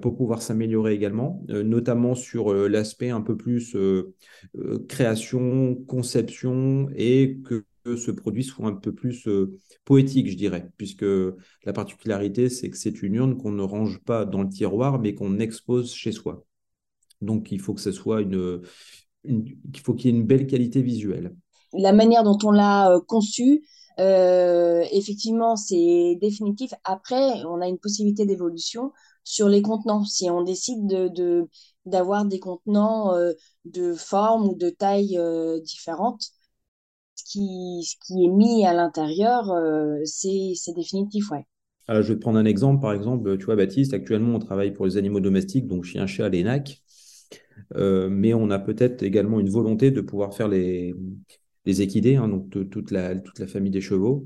pour 0.01 0.17
pouvoir 0.17 0.41
s'améliorer 0.41 0.93
également, 0.93 1.41
notamment 1.47 2.13
sur 2.15 2.53
l'aspect 2.53 3.09
un 3.09 3.21
peu 3.21 3.37
plus 3.37 3.77
création, 4.87 5.75
conception 5.87 6.89
et 6.95 7.39
que 7.45 7.65
ce 7.95 8.11
produit 8.11 8.43
soit 8.43 8.67
un 8.67 8.73
peu 8.73 8.93
plus 8.93 9.27
euh, 9.27 9.57
poétique, 9.85 10.29
je 10.29 10.35
dirais, 10.35 10.69
puisque 10.77 11.05
la 11.63 11.73
particularité, 11.73 12.49
c'est 12.49 12.69
que 12.69 12.77
c'est 12.77 13.01
une 13.01 13.15
urne 13.15 13.37
qu'on 13.37 13.51
ne 13.51 13.61
range 13.61 13.99
pas 13.99 14.25
dans 14.25 14.43
le 14.43 14.49
tiroir, 14.49 14.99
mais 14.99 15.13
qu'on 15.13 15.39
expose 15.39 15.93
chez 15.93 16.11
soi. 16.11 16.45
Donc, 17.21 17.51
il 17.51 17.59
faut 17.59 17.73
que 17.73 17.81
ce 17.81 17.91
soit 17.91 18.21
une, 18.21 18.61
il 19.25 19.79
faut 19.83 19.93
qu'il 19.93 20.11
y 20.11 20.13
ait 20.13 20.17
une 20.17 20.25
belle 20.25 20.47
qualité 20.47 20.81
visuelle. 20.81 21.35
La 21.73 21.93
manière 21.93 22.23
dont 22.23 22.37
on 22.43 22.51
l'a 22.51 22.91
euh, 22.91 22.99
conçu, 23.05 23.63
euh, 23.99 24.83
effectivement, 24.91 25.55
c'est 25.55 26.17
définitif. 26.21 26.71
Après, 26.83 27.43
on 27.45 27.61
a 27.61 27.67
une 27.67 27.77
possibilité 27.77 28.25
d'évolution 28.25 28.91
sur 29.23 29.49
les 29.49 29.61
contenants. 29.61 30.05
Si 30.05 30.29
on 30.29 30.41
décide 30.43 30.87
de, 30.87 31.47
d'avoir 31.85 32.25
des 32.25 32.39
contenants 32.39 33.13
de 33.65 33.93
forme 33.93 34.49
ou 34.49 34.55
de 34.55 34.69
taille 34.69 35.19
différentes, 35.63 36.31
qui, 37.29 37.83
ce 37.83 37.95
qui 38.05 38.25
est 38.25 38.29
mis 38.29 38.65
à 38.65 38.73
l'intérieur, 38.73 39.51
euh, 39.51 39.99
c'est 40.05 40.73
définitif, 40.75 41.31
ouais. 41.31 41.45
Je 41.87 42.13
vais 42.13 42.19
prendre 42.19 42.37
un 42.37 42.45
exemple. 42.45 42.81
Par 42.81 42.93
exemple, 42.93 43.37
tu 43.37 43.45
vois, 43.45 43.55
Baptiste, 43.55 43.93
actuellement, 43.93 44.35
on 44.35 44.39
travaille 44.39 44.71
pour 44.71 44.85
les 44.85 44.97
animaux 44.97 45.19
domestiques, 45.19 45.67
donc 45.67 45.85
chien, 45.85 46.05
chat, 46.05 46.29
les 46.29 46.41
NAC. 46.41 46.81
Euh, 47.75 48.09
mais 48.09 48.33
on 48.33 48.51
a 48.51 48.59
peut-être 48.59 49.03
également 49.03 49.39
une 49.39 49.49
volonté 49.49 49.91
de 49.91 50.01
pouvoir 50.01 50.33
faire 50.35 50.47
les, 50.47 50.95
les 51.69 51.81
équidés, 51.81 52.15
hein, 52.15 52.27
donc 52.27 52.49
toute, 52.49 52.91
la, 52.91 53.15
toute 53.15 53.39
la 53.39 53.47
famille 53.47 53.71
des 53.71 53.81
chevaux. 53.81 54.25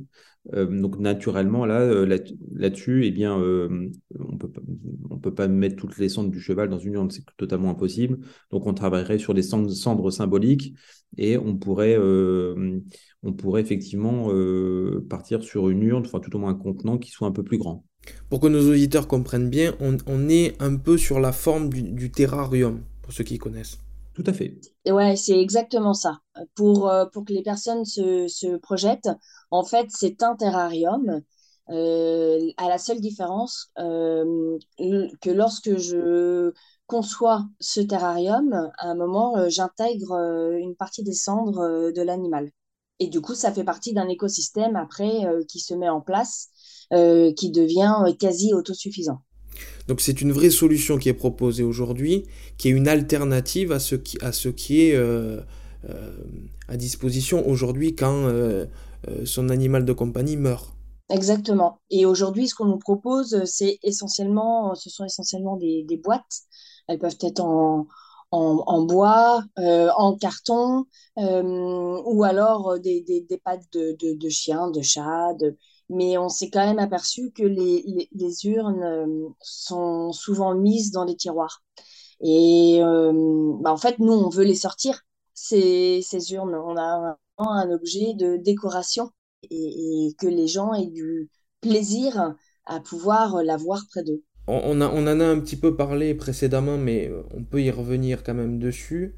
Euh, 0.53 0.65
donc 0.65 0.99
naturellement, 0.99 1.65
là, 1.65 1.79
euh, 1.79 2.19
là-dessus, 2.53 3.05
eh 3.05 3.11
bien, 3.11 3.39
euh, 3.39 3.89
on 4.19 4.37
on 5.09 5.17
peut 5.19 5.33
pas 5.33 5.47
mettre 5.47 5.77
toutes 5.77 5.97
les 5.97 6.09
cendres 6.09 6.31
du 6.31 6.41
cheval 6.41 6.69
dans 6.69 6.79
une 6.79 6.95
urne, 6.95 7.09
c'est 7.09 7.23
totalement 7.37 7.69
impossible. 7.69 8.19
Donc 8.51 8.67
on 8.67 8.73
travaillerait 8.73 9.19
sur 9.19 9.33
des 9.33 9.41
cendres, 9.41 10.11
symboliques 10.11 10.75
et 11.17 11.37
on 11.37 11.55
pourrait, 11.55 11.97
on 11.97 13.33
pourrait 13.33 13.61
effectivement 13.61 14.29
partir 15.09 15.43
sur 15.43 15.69
une 15.69 15.83
urne, 15.83 16.03
enfin 16.05 16.19
tout 16.19 16.35
au 16.35 16.39
moins 16.39 16.49
un 16.49 16.55
contenant 16.55 16.97
qui 16.97 17.11
soit 17.11 17.27
un 17.27 17.31
peu 17.31 17.43
plus 17.43 17.57
grand. 17.57 17.85
Pour 18.29 18.41
que 18.41 18.47
nos 18.47 18.69
auditeurs 18.69 19.07
comprennent 19.07 19.49
bien, 19.49 19.75
on, 19.79 20.27
est 20.27 20.61
un 20.61 20.75
peu 20.75 20.97
sur 20.97 21.21
la 21.21 21.31
forme 21.31 21.69
du 21.69 22.11
terrarium, 22.11 22.81
pour 23.01 23.13
ceux 23.13 23.23
qui 23.23 23.37
connaissent. 23.37 23.79
Tout 24.13 24.23
à 24.27 24.33
fait. 24.33 24.55
Ouais, 24.87 25.15
c'est 25.15 25.39
exactement 25.39 25.93
ça. 25.93 26.19
Pour, 26.55 26.87
euh, 26.87 27.05
pour 27.05 27.25
que 27.25 27.33
les 27.33 27.41
personnes 27.41 27.85
se, 27.85 28.27
se 28.27 28.57
projettent, 28.57 29.09
en 29.49 29.63
fait, 29.63 29.87
c'est 29.89 30.21
un 30.21 30.35
terrarium, 30.35 31.21
euh, 31.69 32.39
à 32.57 32.67
la 32.67 32.77
seule 32.77 32.99
différence 32.99 33.71
euh, 33.79 34.57
que 35.21 35.29
lorsque 35.29 35.77
je 35.77 36.51
conçois 36.85 37.45
ce 37.59 37.79
terrarium, 37.79 38.71
à 38.77 38.87
un 38.89 38.95
moment, 38.95 39.49
j'intègre 39.49 40.13
une 40.59 40.75
partie 40.75 41.03
des 41.03 41.13
cendres 41.13 41.91
de 41.91 42.01
l'animal. 42.01 42.51
Et 42.99 43.07
du 43.07 43.21
coup, 43.21 43.33
ça 43.33 43.51
fait 43.51 43.63
partie 43.63 43.93
d'un 43.93 44.09
écosystème 44.09 44.75
après 44.75 45.25
qui 45.47 45.59
se 45.59 45.73
met 45.73 45.89
en 45.89 46.01
place, 46.01 46.49
qui 46.91 47.51
devient 47.51 48.13
quasi 48.19 48.53
autosuffisant. 48.53 49.21
Donc 49.87 50.01
c'est 50.01 50.21
une 50.21 50.31
vraie 50.31 50.49
solution 50.49 50.97
qui 50.97 51.09
est 51.09 51.13
proposée 51.13 51.63
aujourd'hui, 51.63 52.25
qui 52.57 52.69
est 52.69 52.71
une 52.71 52.87
alternative 52.87 53.71
à 53.71 53.79
ce 53.79 53.95
qui, 53.95 54.81
est 54.81 54.95
euh, 54.95 55.41
euh, 55.89 56.15
à 56.67 56.77
disposition 56.77 57.47
aujourd'hui 57.47 57.95
quand 57.95 58.13
euh, 58.13 58.65
son 59.25 59.49
animal 59.49 59.83
de 59.83 59.93
compagnie 59.93 60.37
meurt. 60.37 60.73
Exactement. 61.09 61.79
Et 61.91 62.05
aujourd'hui, 62.05 62.47
ce 62.47 62.55
qu'on 62.55 62.65
nous 62.65 62.79
propose, 62.79 63.43
c'est 63.43 63.77
essentiellement, 63.83 64.73
ce 64.73 64.89
sont 64.89 65.03
essentiellement 65.03 65.57
des, 65.57 65.99
boîtes. 66.01 66.43
Elles 66.87 66.97
peuvent 66.97 67.17
être 67.21 67.41
en, 67.41 67.85
bois, 68.85 69.43
en 69.57 70.15
carton, 70.15 70.85
ou 71.17 72.23
alors 72.23 72.79
des 72.79 73.41
pattes 73.43 73.65
de, 73.73 73.97
de, 73.99 74.13
de 74.17 74.29
chiens, 74.29 74.71
de 74.71 74.81
chats, 74.81 75.33
de, 75.33 75.57
mais 75.93 76.17
on 76.17 76.29
s'est 76.29 76.49
quand 76.49 76.65
même 76.65 76.79
aperçu 76.79 77.31
que 77.31 77.43
les, 77.43 78.09
les, 78.11 78.45
urnes 78.45 78.83
euh, 78.83 79.29
sont 79.41 80.11
souvent 80.11 80.55
mises 80.55 80.91
dans 80.91 81.05
des 81.05 81.15
tiroirs. 81.15 81.63
Et 82.21 82.79
euh, 82.81 83.11
bah, 83.61 83.71
en 83.71 83.77
fait, 83.77 83.99
nous, 83.99 84.13
on 84.13 84.29
veut 84.29 84.43
les 84.43 84.55
sortir, 84.55 85.01
ces, 85.33 86.01
urnes. 86.31 86.55
On 86.55 86.77
a 86.77 87.17
un 87.37 87.71
objet 87.71 88.13
de 88.13 88.37
décoration 88.37 89.11
et, 89.49 90.13
que 90.17 90.27
les 90.27 90.47
gens 90.47 90.73
aient 90.73 90.87
du 90.87 91.29
plaisir 91.61 92.35
à 92.65 92.79
pouvoir 92.79 93.43
l'avoir 93.43 93.81
près 93.89 94.03
d'eux. 94.03 94.23
On, 94.47 94.81
a, 94.81 94.89
on 94.89 95.07
en 95.07 95.19
a 95.19 95.25
un 95.25 95.39
petit 95.39 95.55
peu 95.55 95.75
parlé 95.75 96.13
précédemment, 96.15 96.77
mais 96.77 97.11
on 97.33 97.43
peut 97.43 97.61
y 97.61 97.71
revenir 97.71 98.23
quand 98.23 98.33
même 98.33 98.59
dessus. 98.59 99.15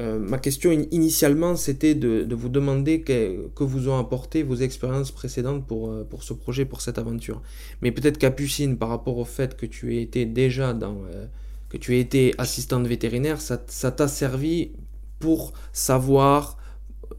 Euh, 0.00 0.18
ma 0.18 0.38
question 0.38 0.72
initialement, 0.72 1.54
c'était 1.54 1.94
de, 1.94 2.34
vous 2.34 2.48
demander 2.48 3.02
que, 3.02 3.48
que, 3.54 3.62
vous 3.62 3.88
ont 3.88 3.98
apporté 3.98 4.42
vos 4.42 4.56
expériences 4.56 5.12
précédentes 5.12 5.66
pour, 5.66 5.90
euh, 5.90 6.04
pour 6.04 6.24
ce 6.24 6.32
projet, 6.32 6.64
pour 6.64 6.80
cette 6.80 6.98
aventure. 6.98 7.42
Mais 7.80 7.92
peut-être 7.92 8.18
Capucine, 8.18 8.76
par 8.76 8.88
rapport 8.88 9.18
au 9.18 9.24
fait 9.24 9.56
que 9.56 9.66
tu 9.66 10.00
étais 10.00 10.24
déjà 10.24 10.72
dans, 10.72 10.96
euh, 11.12 11.26
que 11.68 11.76
tu 11.76 11.96
été 11.96 12.34
assistante 12.38 12.86
vétérinaire, 12.86 13.40
ça, 13.40 13.56
t'a 13.56 14.08
servi 14.08 14.72
pour 15.20 15.52
savoir, 15.72 16.58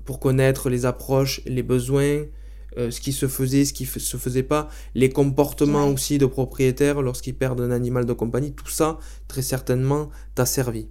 pour 0.03 0.19
connaître 0.19 0.69
les 0.69 0.85
approches, 0.85 1.41
les 1.45 1.63
besoins, 1.63 2.23
ce 2.77 2.99
qui 2.99 3.13
se 3.13 3.29
faisait, 3.29 3.63
ce 3.63 3.71
qui 3.71 3.83
ne 3.83 3.99
se 3.99 4.17
faisait 4.17 4.43
pas, 4.43 4.67
les 4.95 5.09
comportements 5.09 5.87
aussi 5.87 6.17
de 6.17 6.25
propriétaires 6.25 7.01
lorsqu'ils 7.01 7.33
perdent 7.33 7.61
un 7.61 7.71
animal 7.71 8.05
de 8.05 8.11
compagnie, 8.11 8.51
tout 8.51 8.67
ça, 8.67 8.99
très 9.29 9.41
certainement, 9.41 10.09
t'a 10.35 10.45
servi. 10.45 10.89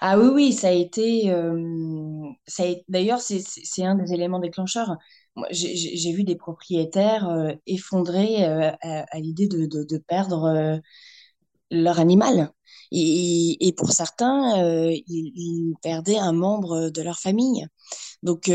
Ah 0.00 0.18
oui, 0.18 0.26
oui, 0.32 0.52
ça 0.52 0.68
a 0.68 0.72
été. 0.72 1.30
Euh, 1.30 2.30
d'ailleurs, 2.88 3.20
c'est 3.20 3.84
un 3.84 3.94
des 3.94 4.12
éléments 4.12 4.38
déclencheurs. 4.38 4.96
j'ai 5.50 6.12
vu 6.12 6.24
des 6.24 6.36
propriétaires 6.36 7.28
euh, 7.28 7.52
effondrés 7.66 8.44
euh, 8.44 8.70
à, 8.82 9.20
l'idée 9.20 9.48
de, 9.48 9.98
perdre 9.98 10.80
leur 11.70 12.00
animal. 12.00 12.52
Et, 12.92 13.74
pour 13.76 13.92
certains, 13.92 14.56
ils, 15.06 15.74
perdaient 15.82 16.18
un 16.18 16.32
membre 16.32 16.90
de 16.90 17.02
leur 17.02 17.18
famille. 17.18 17.66
Donc, 18.22 18.50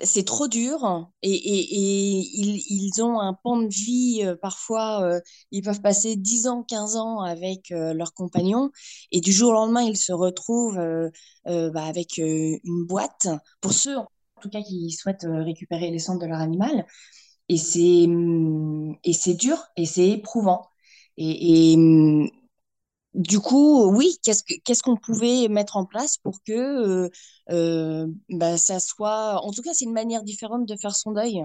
c'est 0.00 0.24
trop 0.24 0.46
dur 0.48 1.10
et, 1.22 1.30
ils, 1.32 3.02
ont 3.02 3.18
un 3.20 3.34
pan 3.34 3.58
de 3.58 3.68
vie, 3.68 4.22
euh, 4.24 4.36
parfois, 4.36 5.02
euh, 5.02 5.20
ils 5.50 5.62
peuvent 5.62 5.80
passer 5.80 6.16
10 6.16 6.48
ans, 6.48 6.62
15 6.62 6.96
ans 6.96 7.20
avec 7.20 7.72
euh, 7.72 7.94
leurs 7.94 8.12
compagnons 8.12 8.70
et 9.10 9.20
du 9.20 9.32
jour 9.32 9.50
au 9.50 9.54
lendemain, 9.54 9.82
ils 9.82 9.96
se 9.96 10.12
retrouvent 10.12 10.80
bah, 11.46 11.84
avec 11.84 12.18
une 12.18 12.86
boîte, 12.86 13.28
pour 13.60 13.72
ceux 13.72 13.96
en 13.96 14.06
tout 14.42 14.50
cas 14.50 14.62
qui 14.62 14.90
souhaitent 14.90 15.26
récupérer 15.26 15.90
les 15.90 15.98
cendres 15.98 16.20
de 16.20 16.26
leur 16.26 16.40
animal. 16.40 16.86
Et 17.48 17.58
c'est, 17.58 18.06
et 19.04 19.12
c'est 19.12 19.34
dur 19.34 19.58
et 19.76 19.86
c'est 19.86 20.08
éprouvant. 20.08 20.66
Et, 21.16 21.72
et, 21.72 21.76
hum, 21.76 22.28
du 23.16 23.40
coup, 23.40 23.90
oui, 23.90 24.18
qu'est-ce 24.22 24.82
qu'on 24.82 24.96
pouvait 24.96 25.48
mettre 25.48 25.78
en 25.78 25.86
place 25.86 26.18
pour 26.18 26.42
que 26.42 26.52
euh, 26.52 27.10
euh, 27.50 28.06
bah, 28.28 28.58
ça 28.58 28.78
soit... 28.78 29.42
En 29.42 29.52
tout 29.52 29.62
cas, 29.62 29.72
c'est 29.72 29.86
une 29.86 29.94
manière 29.94 30.22
différente 30.22 30.66
de 30.66 30.76
faire 30.76 30.94
son 30.94 31.12
deuil. 31.12 31.42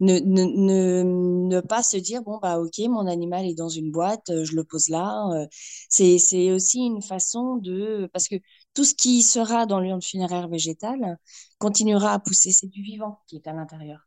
Ne, 0.00 0.18
ne, 0.20 1.60
pas 1.60 1.82
se 1.82 1.96
dire, 1.96 2.22
bon, 2.22 2.38
bah 2.38 2.60
ok, 2.60 2.78
mon 2.88 3.06
animal 3.06 3.46
est 3.46 3.54
dans 3.54 3.70
une 3.70 3.90
boîte, 3.90 4.26
je 4.28 4.54
le 4.54 4.64
pose 4.64 4.90
là. 4.90 5.28
Euh, 5.32 5.46
c'est 5.88 6.52
aussi 6.52 6.80
une 6.80 7.00
façon 7.00 7.56
de... 7.56 8.08
Parce 8.12 8.28
que 8.28 8.36
tout 8.74 8.84
ce 8.84 8.94
qui 8.94 9.22
sera 9.22 9.64
dans 9.64 9.80
l'urne 9.80 10.02
funéraire 10.02 10.48
végétale 10.48 11.18
continuera 11.58 12.12
à 12.12 12.18
pousser. 12.18 12.52
C'est 12.52 12.68
du 12.68 12.82
vivant 12.82 13.20
qui 13.26 13.36
est 13.36 13.46
à 13.46 13.54
l'intérieur. 13.54 14.00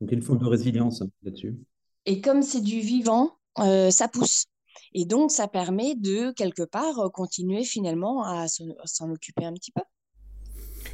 Donc, 0.00 0.10
il 0.10 0.20
faut 0.20 0.34
de 0.34 0.46
résilience 0.46 1.00
là-dessus. 1.22 1.56
Et 2.06 2.20
comme 2.20 2.42
c'est 2.42 2.60
du 2.60 2.80
vivant, 2.80 3.38
ça 3.56 4.08
pousse. 4.08 4.46
Et 4.94 5.04
donc, 5.04 5.30
ça 5.30 5.48
permet 5.48 5.94
de, 5.96 6.30
quelque 6.32 6.62
part, 6.62 6.98
euh, 7.00 7.08
continuer 7.08 7.64
finalement 7.64 8.24
à 8.24 8.46
s'en 8.48 9.10
occuper 9.10 9.44
un 9.44 9.52
petit 9.52 9.72
peu. 9.72 9.82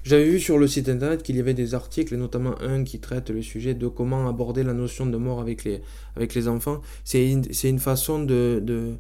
J'avais 0.03 0.25
vu 0.25 0.41
sur 0.41 0.57
le 0.57 0.67
site 0.67 0.89
internet 0.89 1.23
qu'il 1.23 1.37
y 1.37 1.41
avait 1.41 1.55
des 1.55 1.75
articles, 1.75 2.17
notamment 2.17 2.59
un 2.63 2.85
qui 2.85 3.01
traite 3.01 3.29
le 3.29 3.43
sujet 3.43 3.75
de 3.75 3.87
comment 3.87 4.29
aborder 4.29 4.63
la 4.63 4.73
notion 4.73 5.05
de 5.05 5.17
mort 5.19 5.41
avec 5.41 5.65
les, 5.65 5.83
avec 6.17 6.35
les 6.35 6.49
enfants. 6.49 6.81
C'est 7.05 7.31
une, 7.31 7.45
une, 7.65 7.79
façon 7.79 8.23
de, 8.23 8.61
de, 8.63 8.97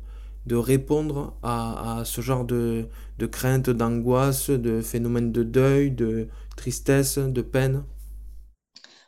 de 0.47 0.57
répondre 0.57 1.35
à, 1.42 2.00
à, 2.00 2.04
ce 2.04 2.21
genre 2.21 2.45
de, 2.45 2.87
de 3.19 3.26
crainte, 3.26 3.71
d'angoisse, 3.71 4.50
de 4.50 4.83
phénomène 4.83 5.33
de 5.33 5.42
deuil, 5.42 5.90
de 5.90 6.28
tristesse, 6.57 7.16
de 7.16 7.40
peine. 7.40 7.85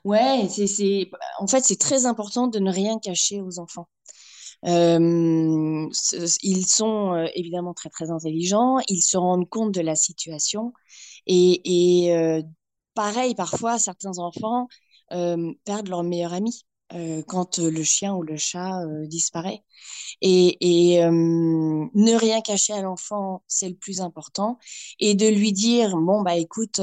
Ouais, 0.04 0.48
c'est, 0.48 1.10
en 1.38 1.46
fait, 1.46 1.62
c'est 1.64 1.78
très 1.78 2.06
important 2.06 2.48
de 2.48 2.58
ne 2.58 2.72
rien 2.72 2.98
cacher 2.98 3.40
aux 3.40 3.58
enfants. 3.58 3.88
Ils 4.64 5.90
sont 6.66 7.26
évidemment 7.34 7.74
très 7.74 7.90
très 7.90 8.10
intelligents, 8.10 8.78
ils 8.88 9.02
se 9.02 9.16
rendent 9.16 9.48
compte 9.48 9.72
de 9.72 9.80
la 9.80 9.96
situation 9.96 10.72
et, 11.26 12.04
et 12.06 12.16
euh, 12.16 12.42
pareil, 12.94 13.34
parfois 13.34 13.78
certains 13.78 14.18
enfants 14.18 14.68
perdent 15.64 15.88
leur 15.88 16.02
meilleur 16.04 16.32
ami 16.32 16.64
quand 17.26 17.58
le 17.58 17.82
chien 17.82 18.14
ou 18.14 18.22
le 18.22 18.36
chat 18.36 18.82
disparaît. 19.06 19.62
Et, 20.22 20.94
et 20.96 21.00
ne 21.06 22.14
rien 22.16 22.40
cacher 22.42 22.72
à 22.74 22.82
l'enfant, 22.82 23.42
c'est 23.48 23.68
le 23.68 23.74
plus 23.76 24.00
important. 24.00 24.58
Et 25.00 25.14
de 25.14 25.26
lui 25.28 25.52
dire, 25.52 25.96
bon, 25.96 26.22
bah 26.22 26.36
écoute, 26.36 26.80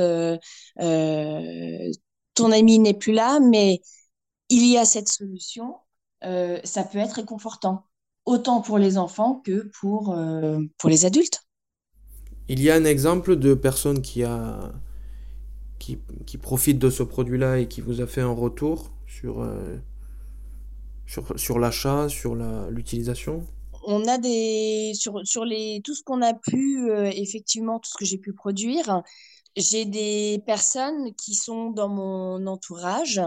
ton 2.34 2.52
ami 2.52 2.80
n'est 2.80 2.94
plus 2.94 3.14
là, 3.14 3.40
mais 3.40 3.82
il 4.50 4.66
y 4.68 4.78
a 4.78 4.86
cette 4.86 5.10
solution 5.10 5.76
euh, 6.24 6.60
ça 6.64 6.84
peut 6.84 6.98
être 6.98 7.14
réconfortant, 7.14 7.86
autant 8.26 8.62
pour 8.62 8.78
les 8.78 8.98
enfants 8.98 9.42
que 9.46 9.70
pour, 9.80 10.14
euh, 10.14 10.60
pour 10.78 10.90
les 10.90 11.06
adultes. 11.06 11.44
Il 12.48 12.62
y 12.62 12.70
a 12.70 12.76
un 12.76 12.86
exemple 12.86 13.36
de 13.36 13.54
personne 13.54 14.02
qui 14.02 14.24
a 14.24 14.74
qui, 15.78 15.98
qui 16.26 16.38
profite 16.38 16.78
de 16.78 16.90
ce 16.90 17.04
produit-là 17.04 17.60
et 17.60 17.68
qui 17.68 17.80
vous 17.80 18.02
a 18.02 18.08
fait 18.08 18.20
un 18.20 18.34
retour 18.34 18.92
sur, 19.08 19.42
euh, 19.42 19.78
sur, 21.08 21.40
sur 21.40 21.58
l'achat, 21.58 22.10
sur 22.10 22.36
l'utilisation? 22.70 23.46
On 23.86 24.06
a 24.08 24.18
des 24.18 24.92
sur, 24.94 25.26
sur 25.26 25.46
les 25.46 25.80
tout 25.86 25.96
ce 25.96 26.04
qu'on 26.04 26.22
a 26.22 26.34
pu 26.34 26.92
effectivement 27.14 27.80
tout 27.80 27.90
ce 27.90 27.98
que 27.98 28.04
j'ai 28.04 28.18
pu 28.18 28.34
produire 28.34 29.04
j'ai 29.56 29.86
des 29.86 30.44
personnes 30.46 31.14
qui 31.16 31.34
sont 31.34 31.70
dans 31.70 31.88
mon 31.88 32.46
entourage 32.46 33.22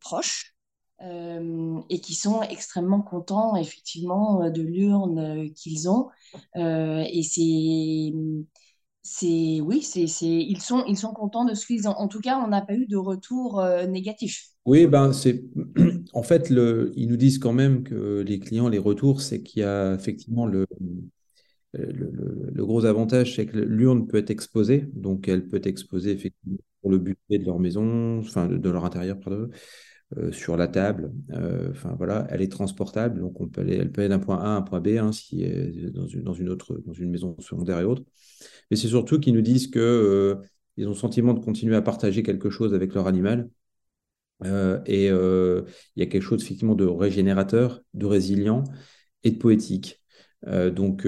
proche 0.00 0.53
euh, 1.02 1.80
et 1.90 2.00
qui 2.00 2.14
sont 2.14 2.42
extrêmement 2.42 3.02
contents 3.02 3.56
effectivement 3.56 4.44
euh, 4.44 4.50
de 4.50 4.62
l'urne 4.62 5.18
euh, 5.18 5.48
qu'ils 5.54 5.88
ont. 5.88 6.08
et 6.54 7.22
c'est 7.22 8.12
c'est 9.06 9.60
oui, 9.60 9.82
c'est, 9.82 10.06
c'est, 10.06 10.26
ils, 10.26 10.62
sont, 10.62 10.82
ils 10.86 10.96
sont 10.96 11.12
contents 11.12 11.44
de 11.44 11.52
ce 11.52 11.66
qu'ils 11.66 11.86
ont. 11.88 11.92
En 11.92 12.08
tout 12.08 12.20
cas, 12.20 12.38
on 12.38 12.48
n'a 12.48 12.62
pas 12.62 12.74
eu 12.74 12.86
de 12.86 12.96
retour 12.96 13.62
négatif. 13.86 14.46
Oui, 14.64 14.86
ben 14.86 15.12
c'est 15.12 15.44
en 16.14 16.22
fait, 16.22 16.48
le, 16.48 16.90
ils 16.96 17.06
nous 17.08 17.18
disent 17.18 17.38
quand 17.38 17.52
même 17.52 17.82
que 17.82 18.22
les 18.26 18.38
clients, 18.38 18.68
les 18.68 18.78
retours, 18.78 19.20
c'est 19.20 19.42
qu'il 19.42 19.60
y 19.60 19.64
a 19.64 19.92
effectivement 19.92 20.46
le, 20.46 20.64
le, 21.74 22.64
gros 22.64 22.84
avantage, 22.84 23.34
c'est 23.36 23.46
que 23.46 23.58
l'urne 23.58 24.06
peut 24.06 24.16
être 24.16 24.30
exposée, 24.30 24.88
donc 24.94 25.28
elle 25.28 25.46
peut 25.46 25.56
être 25.56 25.66
exposée 25.66 26.12
effectivement 26.12 26.58
pour 26.80 26.90
le 26.90 26.98
buffet 26.98 27.38
de 27.38 27.44
leur 27.44 27.58
maison, 27.58 28.18
enfin 28.20 28.46
de, 28.46 28.56
de 28.56 28.70
leur 28.70 28.84
intérieur, 28.84 29.18
pardon, 29.20 29.50
euh, 30.16 30.32
sur 30.32 30.56
la 30.56 30.68
table. 30.68 31.12
Euh, 31.30 31.70
enfin 31.70 31.94
voilà, 31.96 32.26
elle 32.30 32.42
est 32.42 32.52
transportable, 32.52 33.20
donc 33.20 33.40
on 33.40 33.48
peut 33.48 33.62
aller, 33.62 33.76
elle 33.76 33.90
peut 33.90 34.02
aller 34.02 34.10
d'un 34.10 34.18
point 34.18 34.38
A 34.38 34.46
à 34.46 34.50
un 34.50 34.62
point 34.62 34.80
B 34.80 34.88
hein, 34.98 35.12
si 35.12 35.44
dans 35.92 36.06
une, 36.06 36.22
dans 36.22 36.34
une 36.34 36.48
autre, 36.48 36.80
dans 36.86 36.92
une 36.92 37.10
maison 37.10 37.36
secondaire 37.40 37.80
et 37.80 37.84
autre. 37.84 38.02
Mais 38.70 38.76
c'est 38.76 38.88
surtout 38.88 39.18
qu'ils 39.18 39.34
nous 39.34 39.42
disent 39.42 39.68
que 39.68 39.78
euh, 39.80 40.36
ils 40.76 40.86
ont 40.86 40.90
le 40.90 40.96
sentiment 40.96 41.34
de 41.34 41.40
continuer 41.40 41.76
à 41.76 41.82
partager 41.82 42.22
quelque 42.22 42.50
chose 42.50 42.74
avec 42.74 42.94
leur 42.94 43.06
animal. 43.06 43.48
et 44.86 45.06
il 45.06 45.64
y 45.96 46.02
a 46.02 46.06
quelque 46.06 46.22
chose 46.22 46.42
effectivement 46.42 46.74
de 46.74 46.84
régénérateur, 46.84 47.80
de 47.94 48.06
résilient 48.06 48.64
et 49.24 49.30
de 49.30 49.38
poétique. 49.38 50.02
donc, 50.46 51.06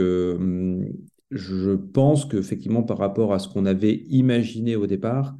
je 1.30 1.74
pense 1.74 2.24
qu'effectivement, 2.24 2.82
par 2.82 2.98
rapport 2.98 3.34
à 3.34 3.38
ce 3.38 3.48
qu'on 3.48 3.66
avait 3.66 4.04
imaginé 4.08 4.76
au 4.76 4.86
départ, 4.86 5.36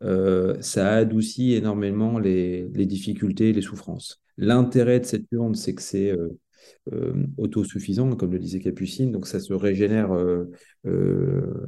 ça 0.00 0.94
adoucit 0.94 1.54
énormément 1.54 2.18
les, 2.18 2.68
difficultés, 2.86 3.52
les 3.52 3.62
souffrances. 3.62 4.22
L'intérêt 4.36 5.00
de 5.00 5.04
cette 5.04 5.26
urne, 5.32 5.54
c'est 5.54 5.74
que 5.74 5.82
c'est 5.82 6.10
euh, 6.10 6.28
euh, 6.92 7.26
autosuffisant, 7.36 8.16
comme 8.16 8.32
le 8.32 8.38
disait 8.38 8.60
Capucine, 8.60 9.12
donc 9.12 9.26
ça 9.26 9.40
se 9.40 9.52
régénère, 9.52 10.10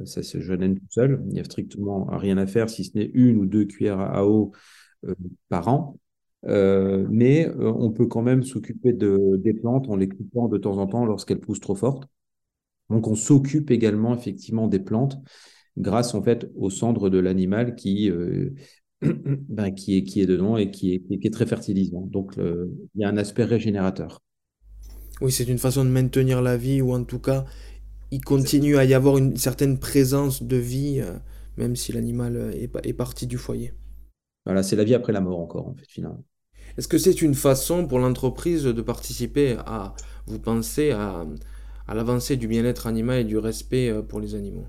ça 0.05 0.23
se 0.23 0.39
gêne 0.39 0.75
tout 0.75 0.85
seul. 0.89 1.21
Il 1.27 1.33
n'y 1.33 1.39
a 1.39 1.43
strictement 1.43 2.05
rien 2.05 2.37
à 2.37 2.47
faire, 2.47 2.69
si 2.69 2.83
ce 2.83 2.97
n'est 2.97 3.11
une 3.13 3.37
ou 3.37 3.45
deux 3.45 3.65
cuillères 3.65 3.99
à 3.99 4.25
eau 4.25 4.51
par 5.49 5.67
an. 5.67 5.99
mais 6.43 7.49
on 7.59 7.91
peut 7.91 8.07
quand 8.07 8.23
même 8.23 8.43
s'occuper 8.43 8.93
de, 8.93 9.37
des 9.37 9.53
plantes 9.53 9.89
en 9.89 9.95
les 9.95 10.09
coupant 10.09 10.47
de 10.47 10.57
temps 10.57 10.77
en 10.77 10.87
temps 10.87 11.05
lorsqu'elles 11.05 11.39
poussent 11.39 11.59
trop 11.59 11.75
fortes. 11.75 12.07
Donc 12.89 13.07
on 13.07 13.15
s'occupe 13.15 13.71
également 13.71 14.15
effectivement 14.15 14.67
des 14.67 14.79
plantes 14.79 15.17
grâce 15.77 16.13
en 16.15 16.23
fait 16.23 16.51
aux 16.55 16.69
cendres 16.69 17.09
de 17.09 17.19
l'animal 17.19 17.75
qui, 17.75 18.09
euh, 18.09 18.53
ben, 19.01 19.71
qui, 19.71 19.97
est, 19.97 20.03
qui 20.03 20.21
est 20.21 20.25
dedans 20.25 20.57
et 20.57 20.71
qui 20.71 20.93
est, 20.95 20.99
qui 21.19 21.27
est 21.27 21.31
très 21.33 21.45
fertilisant. 21.45 22.01
Donc 22.07 22.33
il 22.37 23.01
y 23.01 23.03
a 23.05 23.09
un 23.09 23.17
aspect 23.17 23.43
régénérateur. 23.45 24.21
Oui, 25.21 25.31
c'est 25.31 25.47
une 25.47 25.57
façon 25.59 25.85
de 25.85 25.89
maintenir 25.89 26.41
la 26.41 26.57
vie, 26.57 26.81
ou 26.81 26.93
en 26.93 27.03
tout 27.03 27.19
cas, 27.19 27.45
il 28.11 28.21
continue 28.21 28.77
à 28.77 28.85
y 28.85 28.93
avoir 28.93 29.17
une 29.17 29.37
certaine 29.37 29.79
présence 29.79 30.43
de 30.43 30.57
vie, 30.57 31.01
euh, 31.01 31.17
même 31.57 31.75
si 31.75 31.93
l'animal 31.93 32.37
est, 32.55 32.71
est 32.85 32.93
parti 32.93 33.27
du 33.27 33.37
foyer. 33.37 33.73
Voilà, 34.45 34.63
c'est 34.63 34.75
la 34.77 34.83
vie 34.85 34.93
après 34.95 35.11
la 35.13 35.21
mort 35.21 35.39
encore, 35.39 35.67
en 35.67 35.75
fait, 35.75 35.85
finalement. 35.89 36.23
Est-ce 36.77 36.87
que 36.87 36.97
c'est 36.99 37.21
une 37.21 37.35
façon 37.35 37.87
pour 37.87 37.99
l'entreprise 37.99 38.63
de 38.63 38.81
participer 38.81 39.57
à, 39.65 39.95
vous 40.27 40.39
pensez, 40.39 40.91
à, 40.91 41.25
à 41.87 41.95
l'avancée 41.95 42.37
du 42.37 42.47
bien-être 42.47 42.87
animal 42.87 43.19
et 43.21 43.23
du 43.25 43.37
respect 43.37 43.89
euh, 43.89 44.01
pour 44.03 44.19
les 44.19 44.35
animaux? 44.35 44.65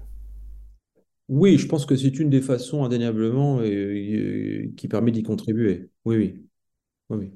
Oui, 1.28 1.56
je 1.56 1.66
pense 1.66 1.86
que 1.86 1.96
c'est 1.96 2.18
une 2.18 2.30
des 2.30 2.42
façons 2.42 2.84
indéniablement 2.84 3.60
qui 3.60 4.88
permet 4.88 5.10
d'y 5.10 5.22
contribuer. 5.22 5.88
Oui, 6.04 6.16
oui. 6.16 6.46
oui, 7.10 7.32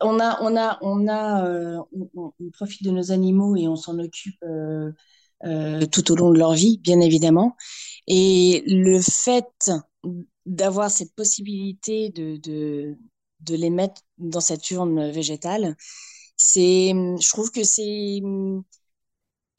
On 0.00 0.20
a, 0.20 0.38
on 0.42 0.56
a, 0.56 0.78
on 0.82 1.08
a, 1.08 1.86
on, 2.14 2.32
profite 2.52 2.84
de 2.84 2.90
nos 2.90 3.10
animaux 3.10 3.56
et 3.56 3.68
on 3.68 3.76
s'en 3.76 3.98
occupe 3.98 4.44
tout 5.90 6.12
au 6.12 6.16
long 6.16 6.30
de 6.30 6.38
leur 6.38 6.52
vie, 6.52 6.78
bien 6.78 7.00
évidemment. 7.00 7.56
Et 8.06 8.62
le 8.66 9.00
fait 9.00 9.70
d'avoir 10.46 10.90
cette 10.90 11.14
possibilité 11.14 12.10
de, 12.10 12.36
de, 12.36 12.98
de, 13.40 13.54
les 13.54 13.70
mettre 13.70 14.02
dans 14.18 14.40
cette 14.40 14.70
urne 14.70 15.10
végétale, 15.10 15.76
c'est, 16.36 16.90
je 16.90 17.28
trouve 17.28 17.50
que 17.50 17.64
c'est, 17.64 18.20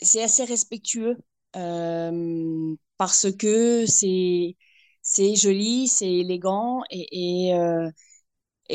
c'est 0.01 0.23
assez 0.23 0.43
respectueux 0.43 1.17
euh, 1.55 2.75
parce 3.03 3.29
que 3.33 3.85
c'est, 3.85 4.55
c'est 5.01 5.35
joli, 5.35 5.89
c'est 5.89 6.09
élégant 6.09 6.83
et, 6.89 7.49
et, 7.49 7.53
euh, 7.53 7.89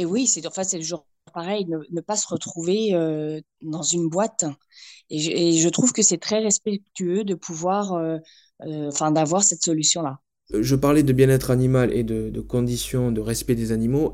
oui, 0.05 0.27
c'est 0.27 0.47
enfin 0.47 0.65
c'est 0.65 0.77
le 0.77 0.85
jour 0.85 1.07
pareil, 1.33 1.67
ne, 1.67 2.01
pas 2.03 2.17
se 2.17 2.29
retrouver 2.29 2.93
euh, 2.93 3.41
dans 3.63 3.83
une 3.83 4.11
boîte. 4.11 4.45
Et 5.09 5.19
je, 5.59 5.69
trouve 5.71 5.93
que 5.95 6.03
c'est 6.03 6.19
très 6.19 6.41
respectueux 6.41 7.25
de 7.25 7.35
pouvoir, 7.35 7.99
enfin, 8.61 9.13
d'avoir 9.13 9.43
cette 9.43 9.63
solution-là 9.63 10.21
je 10.51 10.77
parlais 10.77 11.03
de 11.03 11.13
bien-être 11.13 11.51
animal 11.51 11.93
et 11.93 12.05
de, 12.05 12.41
conditions 12.41 13.13
de 13.13 13.21
respect 13.21 13.55
des 13.55 13.73
animaux, 13.73 14.13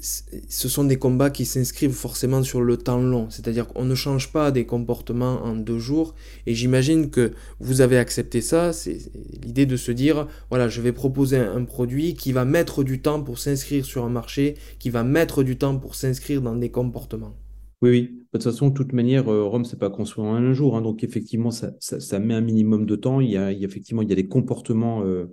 ce 0.00 0.68
sont 0.68 0.84
des 0.84 0.96
combats 0.96 1.30
qui 1.30 1.44
s'inscrivent 1.44 1.92
forcément 1.92 2.42
sur 2.42 2.62
le 2.62 2.76
temps 2.76 3.00
long, 3.00 3.28
c'est-à-dire 3.30 3.66
qu'on 3.66 3.84
ne 3.84 3.94
change 3.94 4.32
pas 4.32 4.50
des 4.50 4.66
comportements 4.66 5.42
en 5.42 5.56
deux 5.56 5.78
jours, 5.78 6.14
et 6.46 6.54
j'imagine 6.54 7.10
que 7.10 7.32
vous 7.60 7.80
avez 7.80 7.98
accepté 7.98 8.40
ça, 8.40 8.72
c'est 8.72 8.98
l'idée 9.42 9.66
de 9.66 9.76
se 9.76 9.92
dire, 9.92 10.26
voilà, 10.50 10.68
je 10.68 10.80
vais 10.80 10.92
proposer 10.92 11.38
un, 11.38 11.64
produit 11.64 12.14
qui 12.14 12.32
va 12.32 12.44
mettre 12.44 12.84
du 12.84 13.00
temps 13.00 13.22
pour 13.22 13.38
s'inscrire 13.38 13.84
sur 13.84 14.04
un 14.04 14.10
marché, 14.10 14.54
qui 14.78 14.90
va 14.90 15.04
mettre 15.04 15.42
du 15.42 15.56
temps 15.56 15.76
pour 15.76 15.94
s'inscrire 15.94 16.40
dans 16.40 16.56
des 16.56 16.70
comportements. 16.70 17.36
Oui, 17.80 17.90
oui. 17.90 18.02
De 18.02 18.38
toute 18.38 18.42
façon, 18.42 18.68
de 18.68 18.74
toute 18.74 18.92
manière, 18.92 19.28
euh, 19.32 19.44
Rome, 19.44 19.64
c'est 19.64 19.78
pas 19.78 19.90
construit 19.90 20.24
en 20.24 20.34
un 20.34 20.52
jour. 20.52 20.76
Hein. 20.76 20.82
donc, 20.82 21.04
effectivement, 21.04 21.50
ça, 21.50 22.18
met 22.18 22.34
un 22.34 22.40
minimum 22.40 22.86
de 22.86 22.96
temps. 22.96 23.20
Il 23.20 23.30
y 23.30 23.36
a, 23.36 23.52
effectivement, 23.52 24.02
il 24.02 24.08
y 24.08 24.12
a 24.12 24.16
des 24.16 24.26
comportements, 24.26 25.04
euh, 25.04 25.32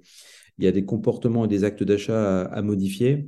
il 0.57 0.65
y 0.65 0.67
a 0.67 0.71
des 0.71 0.85
comportements 0.85 1.45
et 1.45 1.47
des 1.47 1.63
actes 1.63 1.83
d'achat 1.83 2.43
à, 2.43 2.61
modifier. 2.61 3.27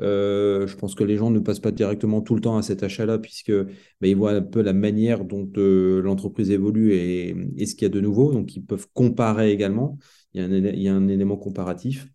Euh, 0.00 0.66
je 0.66 0.76
pense 0.76 0.94
que 0.94 1.04
les 1.04 1.16
gens 1.16 1.30
ne 1.30 1.38
passent 1.38 1.60
pas 1.60 1.72
directement 1.72 2.20
tout 2.20 2.34
le 2.34 2.40
temps 2.40 2.56
à 2.58 2.62
cet 2.62 2.82
achat-là, 2.82 3.18
puisque 3.18 3.52
bah, 3.52 4.08
ils 4.08 4.16
voient 4.16 4.32
un 4.32 4.42
peu 4.42 4.62
la 4.62 4.72
manière 4.72 5.24
dont 5.24 5.48
l'entreprise 5.56 6.50
évolue 6.50 6.92
et, 6.94 7.66
ce 7.66 7.74
qu'il 7.74 7.82
y 7.82 7.86
a 7.86 7.88
de 7.90 8.00
nouveau. 8.00 8.32
Donc, 8.32 8.54
ils 8.56 8.64
peuvent 8.64 8.86
comparer 8.92 9.52
également. 9.52 9.98
Il 10.34 10.40
y 10.40 10.44
a 10.44 10.46
un, 10.46 10.52
il 10.52 10.82
y 10.82 10.88
a 10.88 10.94
un 10.94 11.08
élément 11.08 11.36
comparatif. 11.36 12.08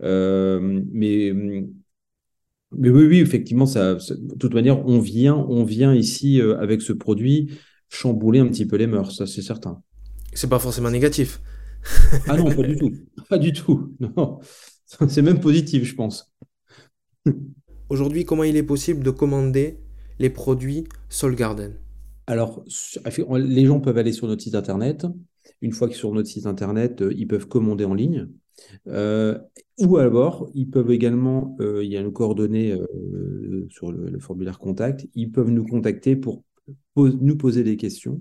mais 0.00 1.32
mais 2.72 2.90
oui, 2.90 3.06
oui, 3.06 3.20
effectivement, 3.20 3.66
ça, 3.66 3.94
de 3.94 4.34
toute 4.38 4.54
manière, 4.54 4.86
on 4.86 4.98
vient, 4.98 5.36
on 5.36 5.64
vient 5.64 5.94
ici 5.94 6.40
euh, 6.40 6.58
avec 6.58 6.82
ce 6.82 6.92
produit 6.92 7.50
chambouler 7.88 8.40
un 8.40 8.46
petit 8.48 8.66
peu 8.66 8.76
les 8.76 8.86
mœurs, 8.86 9.12
ça 9.12 9.26
c'est 9.26 9.40
certain. 9.40 9.82
C'est 10.34 10.50
pas 10.50 10.58
forcément 10.58 10.90
négatif. 10.90 11.40
ah 12.26 12.36
non, 12.36 12.54
pas 12.54 12.62
du 12.62 12.76
tout. 12.76 12.92
Pas 13.28 13.38
du 13.38 13.52
tout. 13.52 13.94
Non. 14.00 14.40
C'est 14.84 15.22
même 15.22 15.40
positif, 15.40 15.84
je 15.84 15.94
pense. 15.94 16.32
Aujourd'hui, 17.88 18.24
comment 18.24 18.44
il 18.44 18.56
est 18.56 18.62
possible 18.62 19.02
de 19.02 19.10
commander 19.10 19.78
les 20.18 20.30
produits 20.30 20.84
Soul 21.08 21.34
Garden? 21.34 21.72
Alors, 22.26 22.62
les 23.36 23.64
gens 23.64 23.80
peuvent 23.80 23.96
aller 23.96 24.12
sur 24.12 24.26
notre 24.26 24.42
site 24.42 24.54
internet. 24.54 25.06
Une 25.62 25.72
fois 25.72 25.88
qu'ils 25.88 25.96
sont 25.96 26.08
sur 26.08 26.14
notre 26.14 26.28
site 26.28 26.46
internet, 26.46 27.00
euh, 27.00 27.12
ils 27.16 27.26
peuvent 27.26 27.48
commander 27.48 27.84
en 27.86 27.94
ligne. 27.94 28.28
Euh, 28.88 29.38
ou 29.78 29.96
alors, 29.96 30.50
ils 30.54 30.68
peuvent 30.68 30.90
également, 30.90 31.56
euh, 31.60 31.84
il 31.84 31.90
y 31.90 31.96
a 31.96 32.02
nos 32.02 32.10
coordonnées 32.10 32.72
euh, 32.72 33.66
sur 33.70 33.92
le, 33.92 34.18
formulaire 34.18 34.58
contact, 34.58 35.06
ils 35.14 35.30
peuvent 35.30 35.50
nous 35.50 35.64
contacter 35.64 36.16
pour 36.16 36.44
nous 36.96 37.36
poser 37.36 37.62
des 37.62 37.76
questions. 37.76 38.20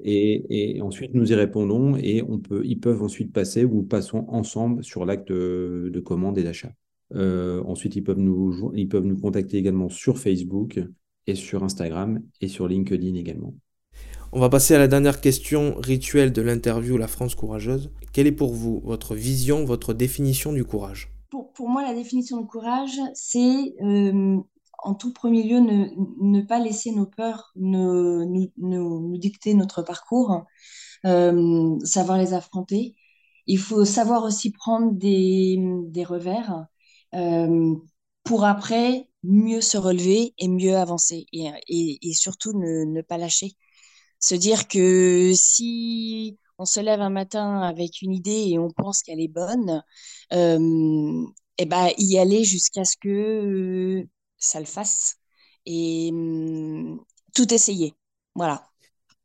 Et, 0.00 0.78
ensuite, 0.82 1.14
nous 1.14 1.32
y 1.32 1.34
répondons 1.34 1.96
et 1.96 2.22
ils 2.64 2.80
peuvent 2.80 3.02
ensuite 3.02 3.32
passer 3.32 3.64
ou 3.64 3.82
passons 3.82 4.26
ensemble 4.28 4.84
sur 4.84 5.04
l'acte 5.04 5.32
de, 5.32 6.00
commande 6.04 6.38
et 6.38 6.44
d'achat. 6.44 6.72
Ensuite, 7.14 7.96
ils 7.96 8.02
peuvent, 8.02 8.18
nous, 8.18 8.72
ils 8.74 8.88
peuvent 8.88 9.04
nous 9.04 9.18
contacter 9.18 9.58
également 9.58 9.88
sur 9.88 10.18
Facebook 10.18 10.80
et 11.26 11.34
sur 11.34 11.64
Instagram 11.64 12.22
et 12.40 12.48
sur 12.48 12.68
LinkedIn 12.68 13.14
également. 13.14 13.54
On 14.32 14.40
va 14.40 14.48
passer 14.48 14.74
à 14.74 14.78
la 14.78 14.88
dernière 14.88 15.20
question 15.20 15.76
rituelle 15.78 16.32
de 16.32 16.42
l'interview 16.42 16.98
La 16.98 17.08
France 17.08 17.34
courageuse. 17.34 17.90
Quelle 18.12 18.26
est 18.26 18.32
pour 18.32 18.52
vous 18.52 18.80
votre 18.84 19.14
vision, 19.14 19.64
votre 19.64 19.94
définition 19.94 20.52
du 20.52 20.64
courage? 20.64 21.10
Pour, 21.30 21.68
moi, 21.68 21.82
la 21.82 21.94
définition 21.94 22.40
de 22.40 22.46
courage, 22.46 22.98
c'est 23.14 23.74
euh, 23.82 24.36
en 24.78 24.94
tout 24.94 25.12
premier 25.12 25.42
lieu 25.42 25.60
ne, 25.60 26.40
pas 26.42 26.58
laisser 26.58 26.90
nos 26.92 27.06
peurs 27.06 27.52
nous, 27.56 28.50
nous, 28.56 29.18
dicter 29.18 29.54
notre 29.54 29.82
parcours, 29.82 30.44
euh, 31.04 31.78
savoir 31.84 32.18
les 32.18 32.34
affronter. 32.34 32.94
Il 33.46 33.58
faut 33.58 33.84
savoir 33.84 34.24
aussi 34.24 34.50
prendre 34.50 34.92
des, 34.92 36.04
revers 36.06 36.52
euh, 36.52 36.62
pour 37.12 38.44
après 38.44 39.08
mieux 39.22 39.60
se 39.60 39.76
relever 39.76 40.34
et 40.38 40.48
mieux 40.48 40.76
avancer 40.76 41.26
et, 41.32 41.50
et, 41.68 42.12
surtout 42.12 42.52
ne, 42.52 42.84
ne, 42.84 43.02
pas 43.02 43.18
lâcher 43.18 43.56
se 44.20 44.34
dire 44.34 44.68
que 44.68 45.32
si 45.34 46.38
on 46.58 46.64
se 46.64 46.80
lève 46.80 47.00
un 47.00 47.10
matin 47.10 47.60
avec 47.60 48.02
une 48.02 48.12
idée 48.12 48.48
et 48.50 48.58
on 48.58 48.70
pense 48.70 49.02
qu'elle 49.02 49.20
est 49.20 49.28
bonne, 49.28 49.82
euh, 50.32 51.26
et 51.58 51.62
eh 51.62 51.66
ben 51.66 51.88
y 51.98 52.18
aller 52.18 52.44
jusqu'à 52.44 52.84
ce 52.84 52.96
que 52.96 54.06
ça 54.36 54.60
le 54.60 54.66
fasse 54.66 55.16
et 55.64 56.10
hum, 56.12 57.00
tout 57.34 57.52
essayer. 57.52 57.94
Voilà. 58.34 58.62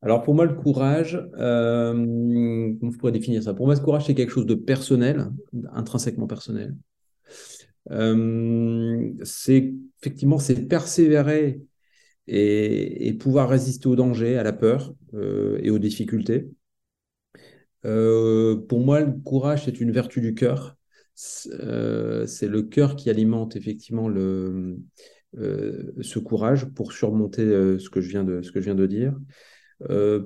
Alors 0.02 0.24
pour 0.24 0.34
moi, 0.34 0.46
le 0.46 0.56
courage, 0.56 1.22
euh, 1.38 1.94
comment 1.94 2.92
je 2.92 2.98
pourrais 2.98 3.12
définir 3.12 3.44
ça? 3.44 3.54
Pour 3.54 3.68
moi, 3.68 3.76
ce 3.76 3.82
courage, 3.82 4.06
c'est 4.06 4.16
quelque 4.16 4.32
chose 4.32 4.46
de 4.46 4.56
personnel, 4.56 5.32
intrinsèquement 5.74 6.28
personnel. 6.28 6.76
Euh, 7.90 9.12
c'est 9.24 9.74
effectivement, 10.02 10.38
c'est 10.38 10.68
persévérer 10.68 11.62
et, 12.28 13.14
pouvoir 13.20 13.50
résister 13.50 13.88
au 13.88 13.96
danger, 13.96 14.38
à 14.38 14.44
la 14.44 14.54
peur 14.54 14.94
euh, 15.14 15.60
et 15.64 15.70
aux 15.70 15.80
difficultés. 15.80 16.50
Euh, 17.86 18.58
pour 18.68 18.80
moi, 18.82 19.02
le 19.02 19.12
courage, 19.12 19.66
c'est 19.66 19.82
une 19.82 19.92
vertu 19.92 20.22
du 20.22 20.36
cœur. 20.36 20.78
C'est 21.16 22.48
le 22.48 22.62
cœur 22.64 22.96
qui 22.96 23.10
alimente 23.10 23.56
effectivement 23.56 24.08
le, 24.08 24.80
ce 25.34 26.20
courage 26.20 26.66
pour 26.74 26.94
surmonter 26.94 27.44
ce, 27.80 27.90
que 27.90 28.02
je 28.02 28.10
viens 28.10 28.24
de, 28.24 28.42
ce 28.42 28.52
que 28.52 28.60
je 28.60 28.66
viens 28.66 28.76
de 28.76 28.88
dire. 28.88 29.16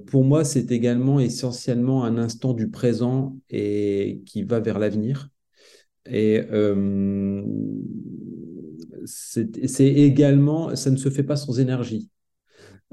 pour 0.08 0.24
moi, 0.24 0.46
c'est 0.46 0.72
également 0.72 1.20
essentiellement 1.20 2.06
un 2.06 2.18
instant 2.18 2.54
du 2.54 2.70
présent 2.70 3.38
et 3.50 4.22
qui 4.26 4.44
va 4.44 4.60
vers 4.60 4.80
l'avenir. 4.80 5.30
Et 6.08 6.42
c'est 9.06 9.86
également, 9.86 10.76
ça 10.76 10.92
ne 10.92 10.98
se 10.98 11.10
fait 11.10 11.24
pas 11.24 11.36
sans 11.36 11.60
énergie. 11.60 12.10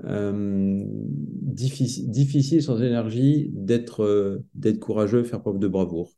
Euh, 0.05 0.85
difficile, 0.87 2.63
sans 2.63 2.83
énergie 2.83 3.51
d'être 3.53 4.03
euh, 4.03 4.45
d'être 4.55 4.81
courageux, 4.81 5.23
faire 5.23 5.41
preuve 5.41 5.59
de 5.59 5.69
bravoure. 5.69 6.13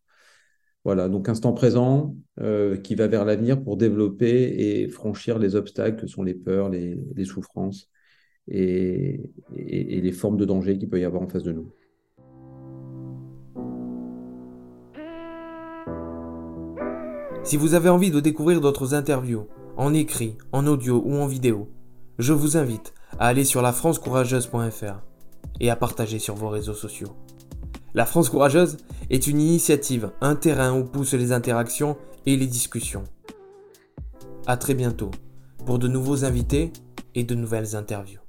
Voilà, 0.85 1.09
donc 1.09 1.28
instant 1.28 1.52
présent 1.54 2.16
euh, 2.40 2.76
qui 2.76 2.94
va 2.94 3.07
vers 3.09 3.24
l'avenir 3.24 3.62
pour 3.62 3.76
développer 3.76 4.83
et 4.83 4.88
franchir 4.88 5.38
les 5.38 5.57
obstacles 5.57 6.02
que 6.02 6.07
sont 6.07 6.22
les 6.22 6.35
peurs, 6.35 6.68
les, 6.68 7.24
souffrances 7.24 7.90
et, 8.48 9.30
et, 9.57 10.00
les 10.00 10.12
formes 10.12 10.37
de 10.37 10.44
danger 10.44 10.78
qu'il 10.78 10.90
peut 10.90 11.00
y 11.00 11.04
avoir 11.04 11.22
en 11.22 11.28
face 11.28 11.42
de 11.42 11.52
nous. 11.52 11.72
Si 17.44 17.59
vous 17.59 17.74
avez 17.74 17.90
envie 17.90 18.11
de 18.11 18.20
découvrir 18.20 18.62
d'autres 18.62 18.94
interviews, 18.94 19.46
en 19.76 19.92
écrit, 19.92 20.38
en 20.52 20.66
audio 20.66 21.02
ou 21.04 21.16
en 21.16 21.26
vidéo, 21.26 21.68
je 22.18 22.33
vous 22.33 22.57
invite 22.57 22.94
à 23.18 23.26
aller 23.26 23.44
sur 23.44 23.61
lafrancecourageuse.fr 23.61 25.02
et 25.61 25.68
à 25.68 25.76
partager 25.76 26.18
sur 26.18 26.37
vos 26.37 26.48
réseaux 26.48 26.74
sociaux. 26.74 27.14
La 27.92 28.07
France 28.07 28.30
Courageuse 28.30 28.78
est 29.11 29.26
une 29.26 29.42
initiative, 29.42 30.11
un 30.22 30.37
terrain 30.37 30.72
où 30.72 30.85
poussent 30.85 31.12
les 31.12 31.33
interactions 31.33 31.98
et 32.24 32.38
les 32.38 32.46
discussions. 32.46 33.04
A 34.46 34.57
très 34.57 34.74
bientôt 34.74 35.11
pour 35.66 35.78
de 35.78 35.87
nouveaux 35.87 36.24
invités 36.24 36.72
et 37.14 37.24
de 37.24 37.35
nouvelles 37.35 37.76
interviews. 37.76 38.23